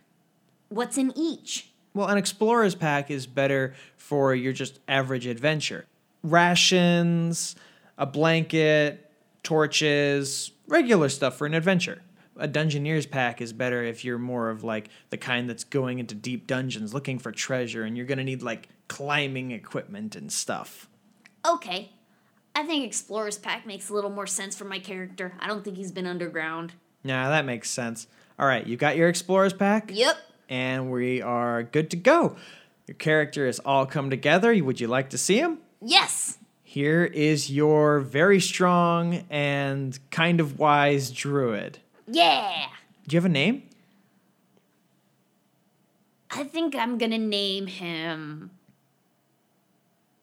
what's 0.69 0.97
in 0.97 1.13
each? 1.17 1.71
Well, 1.93 2.07
an 2.07 2.17
explorer's 2.17 2.75
pack 2.75 3.09
is 3.09 3.25
better 3.25 3.73
for 3.95 4.35
your 4.35 4.51
just 4.51 4.79
average 4.87 5.25
adventure. 5.27 5.85
Rations, 6.23 7.55
a 7.97 8.05
blanket, 8.05 9.09
torches, 9.43 10.51
regular 10.67 11.07
stuff 11.07 11.37
for 11.37 11.45
an 11.45 11.53
adventure. 11.53 12.01
A 12.37 12.49
dungeoneer's 12.49 13.05
pack 13.05 13.39
is 13.39 13.53
better 13.53 13.81
if 13.81 14.03
you're 14.03 14.17
more 14.17 14.49
of 14.49 14.63
like 14.63 14.89
the 15.09 15.17
kind 15.17 15.49
that's 15.49 15.63
going 15.63 15.99
into 15.99 16.15
deep 16.15 16.47
dungeons 16.47 16.93
looking 16.93 17.17
for 17.17 17.31
treasure 17.31 17.83
and 17.83 17.95
you're 17.95 18.05
going 18.05 18.17
to 18.17 18.25
need 18.25 18.41
like 18.43 18.67
climbing 18.89 19.51
equipment 19.51 20.17
and 20.17 20.29
stuff. 20.29 20.89
Okay. 21.47 21.93
I 22.53 22.63
think 22.63 22.85
Explorer's 22.85 23.37
Pack 23.37 23.65
makes 23.65 23.89
a 23.89 23.93
little 23.93 24.09
more 24.09 24.27
sense 24.27 24.55
for 24.55 24.65
my 24.65 24.79
character. 24.79 25.33
I 25.39 25.47
don't 25.47 25.63
think 25.63 25.77
he's 25.77 25.91
been 25.91 26.07
underground. 26.07 26.73
Yeah, 27.05 27.29
that 27.29 27.45
makes 27.45 27.69
sense. 27.69 28.07
All 28.39 28.47
right, 28.47 28.65
you 28.65 28.75
got 28.77 28.97
your 28.97 29.07
explorer's 29.09 29.53
pack? 29.53 29.91
Yep. 29.93 30.17
And 30.49 30.91
we 30.91 31.21
are 31.21 31.63
good 31.63 31.89
to 31.91 31.97
go. 31.97 32.35
Your 32.87 32.95
character 32.95 33.45
has 33.45 33.59
all 33.59 33.85
come 33.85 34.09
together. 34.09 34.53
Would 34.63 34.79
you 34.81 34.87
like 34.87 35.09
to 35.11 35.17
see 35.17 35.37
him? 35.37 35.59
Yes. 35.81 36.37
Here 36.63 37.05
is 37.05 37.49
your 37.51 37.99
very 37.99 38.39
strong 38.41 39.23
and 39.29 39.97
kind 40.11 40.39
of 40.39 40.59
wise 40.59 41.11
druid. 41.11 41.77
Yeah. 42.07 42.65
Do 43.07 43.15
you 43.15 43.17
have 43.19 43.25
a 43.25 43.29
name? 43.29 43.63
I 46.31 46.43
think 46.43 46.75
I'm 46.75 46.97
gonna 46.97 47.17
name 47.17 47.67
him 47.67 48.51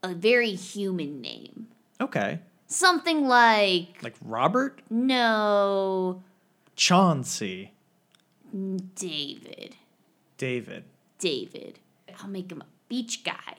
a 0.02 0.12
very 0.14 0.50
human 0.52 1.20
name. 1.20 1.68
Okay. 2.00 2.40
Something 2.66 3.26
like 3.26 4.02
Like 4.02 4.16
Robert? 4.24 4.80
no 4.90 6.22
Chauncey. 6.76 7.72
David. 8.94 9.76
David. 10.36 10.84
David. 11.18 11.78
I'll 12.20 12.28
make 12.28 12.50
him 12.50 12.62
a 12.62 12.66
beach 12.88 13.24
guy. 13.24 13.56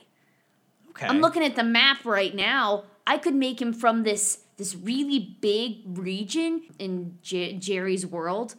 Okay. 0.90 1.06
I'm 1.06 1.20
looking 1.20 1.42
at 1.42 1.56
the 1.56 1.64
map 1.64 2.04
right 2.04 2.34
now. 2.34 2.84
I 3.06 3.18
could 3.18 3.34
make 3.34 3.60
him 3.60 3.72
from 3.72 4.04
this 4.04 4.40
this 4.56 4.76
really 4.76 5.36
big 5.40 5.98
region 5.98 6.62
in 6.78 7.18
J- 7.22 7.54
Jerry's 7.54 8.06
world. 8.06 8.54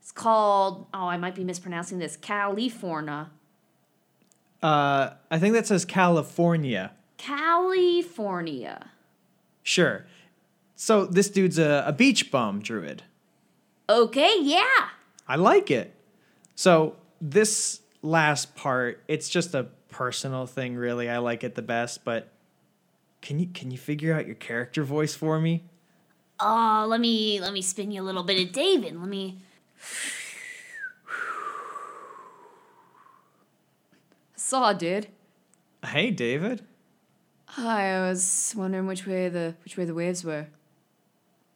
It's 0.00 0.10
called 0.10 0.86
oh, 0.92 1.06
I 1.06 1.16
might 1.16 1.34
be 1.34 1.44
mispronouncing 1.44 1.98
this. 1.98 2.16
California. 2.16 3.30
Uh, 4.62 5.10
I 5.30 5.38
think 5.38 5.54
that 5.54 5.66
says 5.66 5.84
California. 5.84 6.92
California. 7.18 8.90
Sure. 9.62 10.06
So 10.74 11.06
this 11.06 11.30
dude's 11.30 11.58
a, 11.58 11.84
a 11.86 11.92
beach 11.92 12.30
bum 12.30 12.60
druid. 12.60 13.04
Okay, 13.88 14.36
yeah. 14.40 14.88
I 15.28 15.36
like 15.36 15.70
it. 15.70 15.94
So 16.54 16.96
this 17.20 17.80
last 18.02 18.56
part, 18.56 19.02
it's 19.08 19.28
just 19.28 19.54
a 19.54 19.68
personal 19.88 20.46
thing, 20.46 20.76
really. 20.76 21.08
I 21.08 21.18
like 21.18 21.44
it 21.44 21.54
the 21.54 21.62
best, 21.62 22.04
but 22.04 22.32
can 23.22 23.38
you 23.38 23.46
can 23.46 23.70
you 23.70 23.78
figure 23.78 24.14
out 24.14 24.26
your 24.26 24.34
character 24.34 24.84
voice 24.84 25.14
for 25.14 25.40
me? 25.40 25.64
Oh, 26.40 26.86
let 26.88 27.00
me 27.00 27.40
let 27.40 27.52
me 27.52 27.62
spin 27.62 27.90
you 27.90 28.02
a 28.02 28.04
little 28.04 28.22
bit 28.22 28.46
of 28.46 28.52
David. 28.52 28.98
Let 28.98 29.08
me. 29.08 29.38
Saw, 34.34 34.72
dude. 34.72 35.08
Hey, 35.84 36.10
David. 36.10 36.64
Hi, 37.46 37.96
I 37.96 38.08
was 38.08 38.54
wondering 38.56 38.86
which 38.86 39.06
way 39.06 39.28
the 39.28 39.54
which 39.64 39.76
way 39.76 39.84
the 39.84 39.94
waves 39.94 40.24
were. 40.24 40.48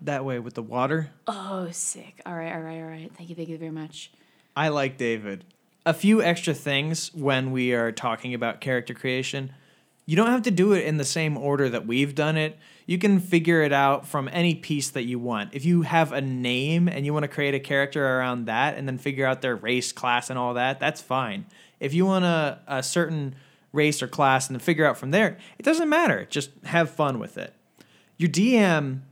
That 0.03 0.25
way 0.25 0.39
with 0.39 0.55
the 0.55 0.63
water. 0.63 1.11
Oh, 1.27 1.69
sick. 1.71 2.23
All 2.25 2.35
right, 2.35 2.53
all 2.53 2.61
right, 2.61 2.81
all 2.81 2.89
right. 2.89 3.11
Thank 3.17 3.29
you, 3.29 3.37
thank 3.37 3.49
you 3.49 3.59
very 3.59 3.71
much. 3.71 4.11
I 4.57 4.69
like 4.69 4.97
David. 4.97 5.45
A 5.87 5.95
few 5.95 6.23
extra 6.23 6.55
things 6.55 7.13
when 7.15 7.53
we 7.53 7.73
are 7.73 7.93
talking 7.93 8.35
about 8.35 8.61
character 8.61 8.95
creation. 8.95 9.53
You 10.07 10.17
don't 10.17 10.31
have 10.31 10.43
to 10.43 10.51
do 10.51 10.73
it 10.73 10.85
in 10.85 10.97
the 10.97 11.05
same 11.05 11.37
order 11.37 11.69
that 11.69 11.87
we've 11.87 12.15
done 12.15 12.37
it. 12.37 12.59
You 12.87 12.99
can 12.99 13.21
figure 13.21 13.63
it 13.63 13.73
out 13.73 14.07
from 14.07 14.29
any 14.33 14.55
piece 14.55 14.91
that 14.91 15.05
you 15.05 15.19
want. 15.19 15.55
If 15.55 15.65
you 15.65 15.83
have 15.83 16.13
a 16.13 16.21
name 16.21 16.89
and 16.89 17.07
you 17.07 17.13
want 17.13 17.23
to 17.23 17.29
create 17.29 17.55
a 17.55 17.61
character 17.61 18.05
around 18.05 18.47
that 18.47 18.77
and 18.77 18.89
then 18.89 18.99
figure 18.99 19.25
out 19.25 19.43
their 19.43 19.55
race, 19.55 19.93
class, 19.93 20.29
and 20.29 20.39
all 20.39 20.55
that, 20.55 20.81
that's 20.81 21.01
fine. 21.01 21.47
If 21.79 21.95
you 21.95 22.07
want 22.07 22.25
a, 22.25 22.59
a 22.67 22.83
certain 22.83 23.37
race 23.73 24.03
or 24.03 24.09
class 24.09 24.49
and 24.49 24.57
then 24.57 24.61
figure 24.61 24.85
out 24.85 24.99
from 24.99 25.13
there, 25.13 25.39
it 25.59 25.63
doesn't 25.63 25.89
matter. 25.89 26.27
Just 26.29 26.51
have 26.65 26.91
fun 26.91 27.19
with 27.19 27.39
it. 27.39 27.55
Your 28.17 28.29
DM 28.29 29.03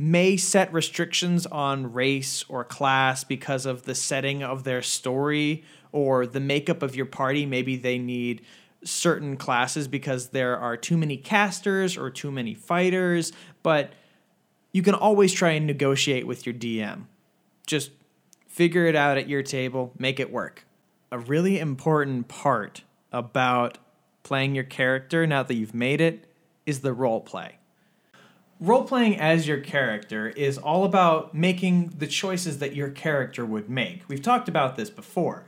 may 0.00 0.34
set 0.34 0.72
restrictions 0.72 1.44
on 1.44 1.92
race 1.92 2.42
or 2.48 2.64
class 2.64 3.22
because 3.22 3.66
of 3.66 3.82
the 3.82 3.94
setting 3.94 4.42
of 4.42 4.64
their 4.64 4.80
story 4.80 5.62
or 5.92 6.24
the 6.24 6.40
makeup 6.40 6.82
of 6.82 6.96
your 6.96 7.04
party. 7.04 7.44
Maybe 7.44 7.76
they 7.76 7.98
need 7.98 8.40
certain 8.82 9.36
classes 9.36 9.88
because 9.88 10.28
there 10.28 10.56
are 10.56 10.74
too 10.74 10.96
many 10.96 11.18
casters 11.18 11.98
or 11.98 12.08
too 12.08 12.32
many 12.32 12.54
fighters, 12.54 13.30
but 13.62 13.92
you 14.72 14.82
can 14.82 14.94
always 14.94 15.34
try 15.34 15.50
and 15.50 15.66
negotiate 15.66 16.26
with 16.26 16.46
your 16.46 16.54
DM. 16.54 17.02
Just 17.66 17.90
figure 18.48 18.86
it 18.86 18.96
out 18.96 19.18
at 19.18 19.28
your 19.28 19.42
table, 19.42 19.92
make 19.98 20.18
it 20.18 20.32
work. 20.32 20.64
A 21.12 21.18
really 21.18 21.58
important 21.58 22.26
part 22.26 22.84
about 23.12 23.76
playing 24.22 24.54
your 24.54 24.64
character 24.64 25.26
now 25.26 25.42
that 25.42 25.56
you've 25.56 25.74
made 25.74 26.00
it 26.00 26.24
is 26.64 26.80
the 26.80 26.94
role 26.94 27.20
play 27.20 27.59
role 28.60 28.84
playing 28.84 29.18
as 29.18 29.48
your 29.48 29.58
character 29.58 30.28
is 30.28 30.58
all 30.58 30.84
about 30.84 31.34
making 31.34 31.94
the 31.96 32.06
choices 32.06 32.58
that 32.58 32.76
your 32.76 32.90
character 32.90 33.44
would 33.44 33.70
make. 33.70 34.02
We've 34.06 34.22
talked 34.22 34.48
about 34.48 34.76
this 34.76 34.90
before. 34.90 35.44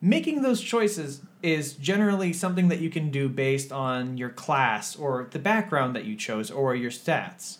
Making 0.00 0.42
those 0.42 0.60
choices 0.60 1.22
is 1.42 1.74
generally 1.74 2.32
something 2.32 2.68
that 2.68 2.80
you 2.80 2.90
can 2.90 3.10
do 3.10 3.28
based 3.28 3.70
on 3.70 4.16
your 4.16 4.30
class 4.30 4.96
or 4.96 5.28
the 5.30 5.38
background 5.38 5.94
that 5.94 6.04
you 6.04 6.16
chose 6.16 6.50
or 6.50 6.74
your 6.74 6.90
stats. 6.90 7.58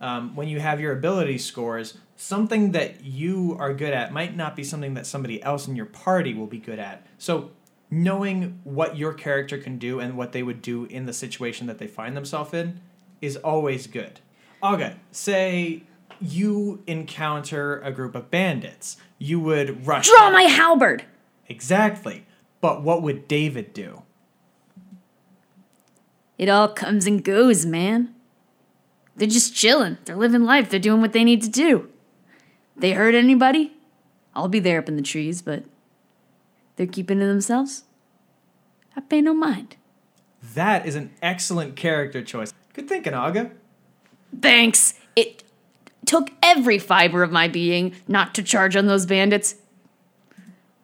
Um, 0.00 0.34
when 0.34 0.48
you 0.48 0.58
have 0.58 0.80
your 0.80 0.92
ability 0.92 1.38
scores, 1.38 1.98
something 2.16 2.72
that 2.72 3.04
you 3.04 3.56
are 3.60 3.72
good 3.72 3.92
at 3.92 4.12
might 4.12 4.34
not 4.34 4.56
be 4.56 4.64
something 4.64 4.94
that 4.94 5.06
somebody 5.06 5.40
else 5.42 5.68
in 5.68 5.76
your 5.76 5.86
party 5.86 6.34
will 6.34 6.46
be 6.46 6.58
good 6.58 6.78
at. 6.78 7.06
So, 7.18 7.52
knowing 7.92 8.60
what 8.64 8.96
your 8.96 9.12
character 9.12 9.58
can 9.58 9.76
do 9.76 10.00
and 10.00 10.16
what 10.16 10.32
they 10.32 10.42
would 10.42 10.62
do 10.62 10.84
in 10.86 11.06
the 11.06 11.12
situation 11.12 11.66
that 11.66 11.78
they 11.78 11.88
find 11.88 12.16
themselves 12.16 12.54
in 12.54 12.80
is 13.20 13.36
always 13.36 13.86
good. 13.86 14.20
Okay, 14.62 14.96
say 15.10 15.82
you 16.20 16.82
encounter 16.86 17.80
a 17.80 17.90
group 17.90 18.14
of 18.14 18.30
bandits. 18.30 18.96
You 19.18 19.40
would 19.40 19.86
rush. 19.86 20.08
Draw 20.08 20.30
my 20.30 20.42
halberd. 20.42 21.04
Exactly. 21.48 22.26
But 22.60 22.82
what 22.82 23.02
would 23.02 23.26
David 23.26 23.72
do? 23.72 24.02
It 26.36 26.48
all 26.48 26.68
comes 26.68 27.06
and 27.06 27.24
goes, 27.24 27.66
man. 27.66 28.14
They're 29.16 29.28
just 29.28 29.54
chilling. 29.54 29.98
They're 30.04 30.16
living 30.16 30.44
life. 30.44 30.70
They're 30.70 30.80
doing 30.80 31.00
what 31.00 31.12
they 31.12 31.24
need 31.24 31.42
to 31.42 31.50
do. 31.50 31.88
They 32.76 32.92
hurt 32.92 33.14
anybody? 33.14 33.76
I'll 34.34 34.48
be 34.48 34.60
there 34.60 34.78
up 34.78 34.88
in 34.88 34.96
the 34.96 35.02
trees, 35.02 35.42
but 35.42 35.64
they're 36.76 36.86
keeping 36.86 37.18
to 37.18 37.26
themselves. 37.26 37.84
I 38.96 39.00
pay 39.00 39.20
no 39.20 39.34
mind. 39.34 39.76
That 40.54 40.86
is 40.86 40.94
an 40.94 41.10
excellent 41.20 41.76
character 41.76 42.22
choice. 42.22 42.54
Good 42.72 42.88
thinking, 42.88 43.14
Aga. 43.14 43.50
Thanks. 44.40 44.94
It 45.16 45.42
took 46.06 46.30
every 46.42 46.78
fiber 46.78 47.22
of 47.22 47.30
my 47.30 47.48
being 47.48 47.94
not 48.08 48.34
to 48.34 48.42
charge 48.42 48.76
on 48.76 48.86
those 48.86 49.06
bandits. 49.06 49.56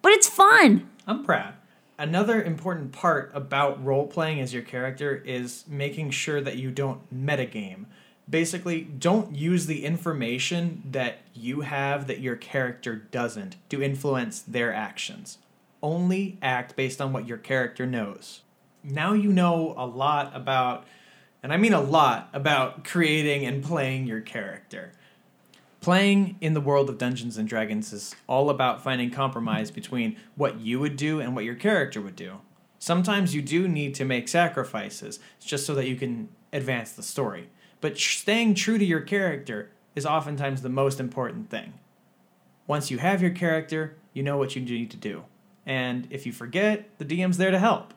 But 0.03 0.13
it's 0.13 0.29
fun. 0.29 0.89
I'm 1.07 1.25
proud. 1.25 1.55
Another 1.99 2.43
important 2.43 2.93
part 2.93 3.31
about 3.35 3.83
role 3.83 4.07
playing 4.07 4.41
as 4.41 4.53
your 4.53 4.63
character 4.63 5.17
is 5.17 5.65
making 5.67 6.11
sure 6.11 6.41
that 6.41 6.57
you 6.57 6.71
don't 6.71 7.01
metagame. 7.15 7.87
Basically, 8.29 8.83
don't 8.83 9.35
use 9.35 9.67
the 9.67 9.85
information 9.85 10.83
that 10.91 11.19
you 11.33 11.63
have 11.63 12.07
that 12.09 12.21
your 12.21 12.37
character 12.37 12.97
doesn't 12.97 13.57
to 13.71 13.83
influence 13.83 14.41
their 14.41 14.75
actions. 14.75 15.39
Only 15.83 16.37
act 16.43 16.77
based 16.77 17.01
on 17.01 17.13
what 17.13 17.27
your 17.27 17.39
character 17.39 17.87
knows. 17.87 18.43
Now 18.83 19.13
you 19.13 19.33
know 19.33 19.75
a 19.79 19.87
lot 19.87 20.33
about, 20.35 20.87
and 21.47 21.53
I 21.53 21.59
mean 21.59 21.75
a 21.75 21.81
lot, 21.81 22.29
about 22.33 22.83
creating 22.83 23.47
and 23.47 23.63
playing 23.63 24.09
your 24.09 24.21
character. 24.21 24.91
Playing 25.81 26.39
in 26.41 26.55
the 26.55 26.61
world 26.61 26.91
of 26.91 26.99
Dungeons 26.99 27.37
and 27.37 27.49
Dragons 27.49 27.93
is 27.93 28.17
all 28.27 28.51
about 28.51 28.83
finding 28.83 29.13
compromise 29.13 29.71
between 29.71 30.17
what 30.35 30.59
you 30.59 30.81
would 30.81 30.97
do 30.97 31.21
and 31.21 31.37
what 31.37 31.45
your 31.45 31.55
character 31.55 32.01
would 32.01 32.17
do. 32.17 32.39
Sometimes 32.81 33.33
you 33.33 33.43
do 33.43 33.69
need 33.69 33.95
to 33.95 34.05
make 34.05 34.27
sacrifices 34.27 35.21
just 35.39 35.65
so 35.65 35.77
that 35.77 35.87
you 35.87 35.95
can 35.95 36.31
advance 36.53 36.91
the 36.91 37.05
story. 37.05 37.49
But 37.81 37.97
staying 37.97 38.57
true 38.57 38.77
to 38.77 38.85
your 38.85 39.03
character 39.03 39.71
is 39.95 40.05
oftentimes 40.05 40.63
the 40.63 40.69
most 40.69 40.99
important 40.99 41.49
thing. 41.49 41.75
Once 42.67 42.91
you 42.91 42.99
have 42.99 43.23
your 43.23 43.31
character, 43.31 43.97
you 44.13 44.25
know 44.25 44.37
what 44.37 44.57
you 44.57 44.63
need 44.63 44.91
to 44.91 44.97
do. 44.97 45.23
And 45.65 46.09
if 46.11 46.27
you 46.27 46.33
forget, 46.33 46.99
the 46.99 47.05
DM's 47.05 47.39
there 47.39 47.53
to 47.53 47.61
help. 47.61 47.95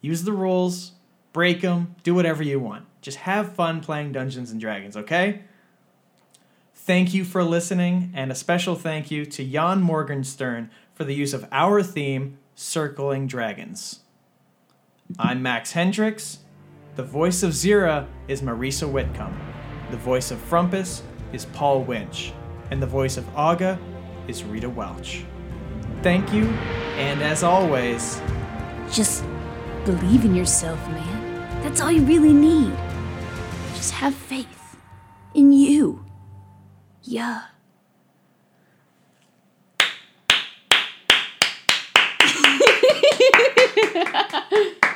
Use 0.00 0.22
the 0.22 0.30
rules, 0.32 0.92
break 1.34 1.60
them, 1.60 1.94
do 2.02 2.14
whatever 2.14 2.42
you 2.42 2.58
want. 2.58 2.86
Just 3.02 3.18
have 3.18 3.54
fun 3.54 3.82
playing 3.82 4.12
Dungeons 4.12 4.50
and 4.50 4.58
Dragons, 4.58 4.96
okay? 4.96 5.42
Thank 6.74 7.12
you 7.12 7.24
for 7.24 7.42
listening, 7.44 8.12
and 8.14 8.32
a 8.32 8.34
special 8.34 8.76
thank 8.76 9.10
you 9.10 9.26
to 9.26 9.44
Jan 9.44 9.82
Morgenstern 9.82 10.70
for 10.94 11.04
the 11.04 11.14
use 11.14 11.34
of 11.34 11.46
our 11.50 11.82
theme, 11.82 12.38
Circling 12.54 13.26
Dragons. 13.26 14.00
I'm 15.18 15.42
Max 15.42 15.72
Hendrix. 15.72 16.38
The 16.94 17.02
voice 17.02 17.42
of 17.42 17.50
Zera 17.50 18.06
is 18.28 18.40
Marisa 18.40 18.90
Whitcomb. 18.90 19.36
The 19.90 19.96
voice 19.96 20.30
of 20.30 20.38
Frumpys 20.38 21.02
is 21.32 21.46
Paul 21.46 21.82
Winch. 21.82 22.32
And 22.70 22.80
the 22.80 22.86
voice 22.86 23.16
of 23.16 23.28
Aga 23.36 23.78
is 24.28 24.44
Rita 24.44 24.70
Welch. 24.70 25.24
Thank 26.02 26.32
you, 26.32 26.44
and 26.96 27.22
as 27.22 27.42
always, 27.42 28.20
Just 28.90 29.24
believe 29.84 30.24
in 30.24 30.34
yourself, 30.34 30.78
man. 30.88 31.13
That's 31.64 31.80
all 31.80 31.90
you 31.90 32.02
really 32.02 32.34
need. 32.34 32.76
Just 33.74 33.92
have 33.92 34.14
faith 34.14 34.76
in 35.34 35.50
you. 35.50 36.04
Yeah. 37.02 37.44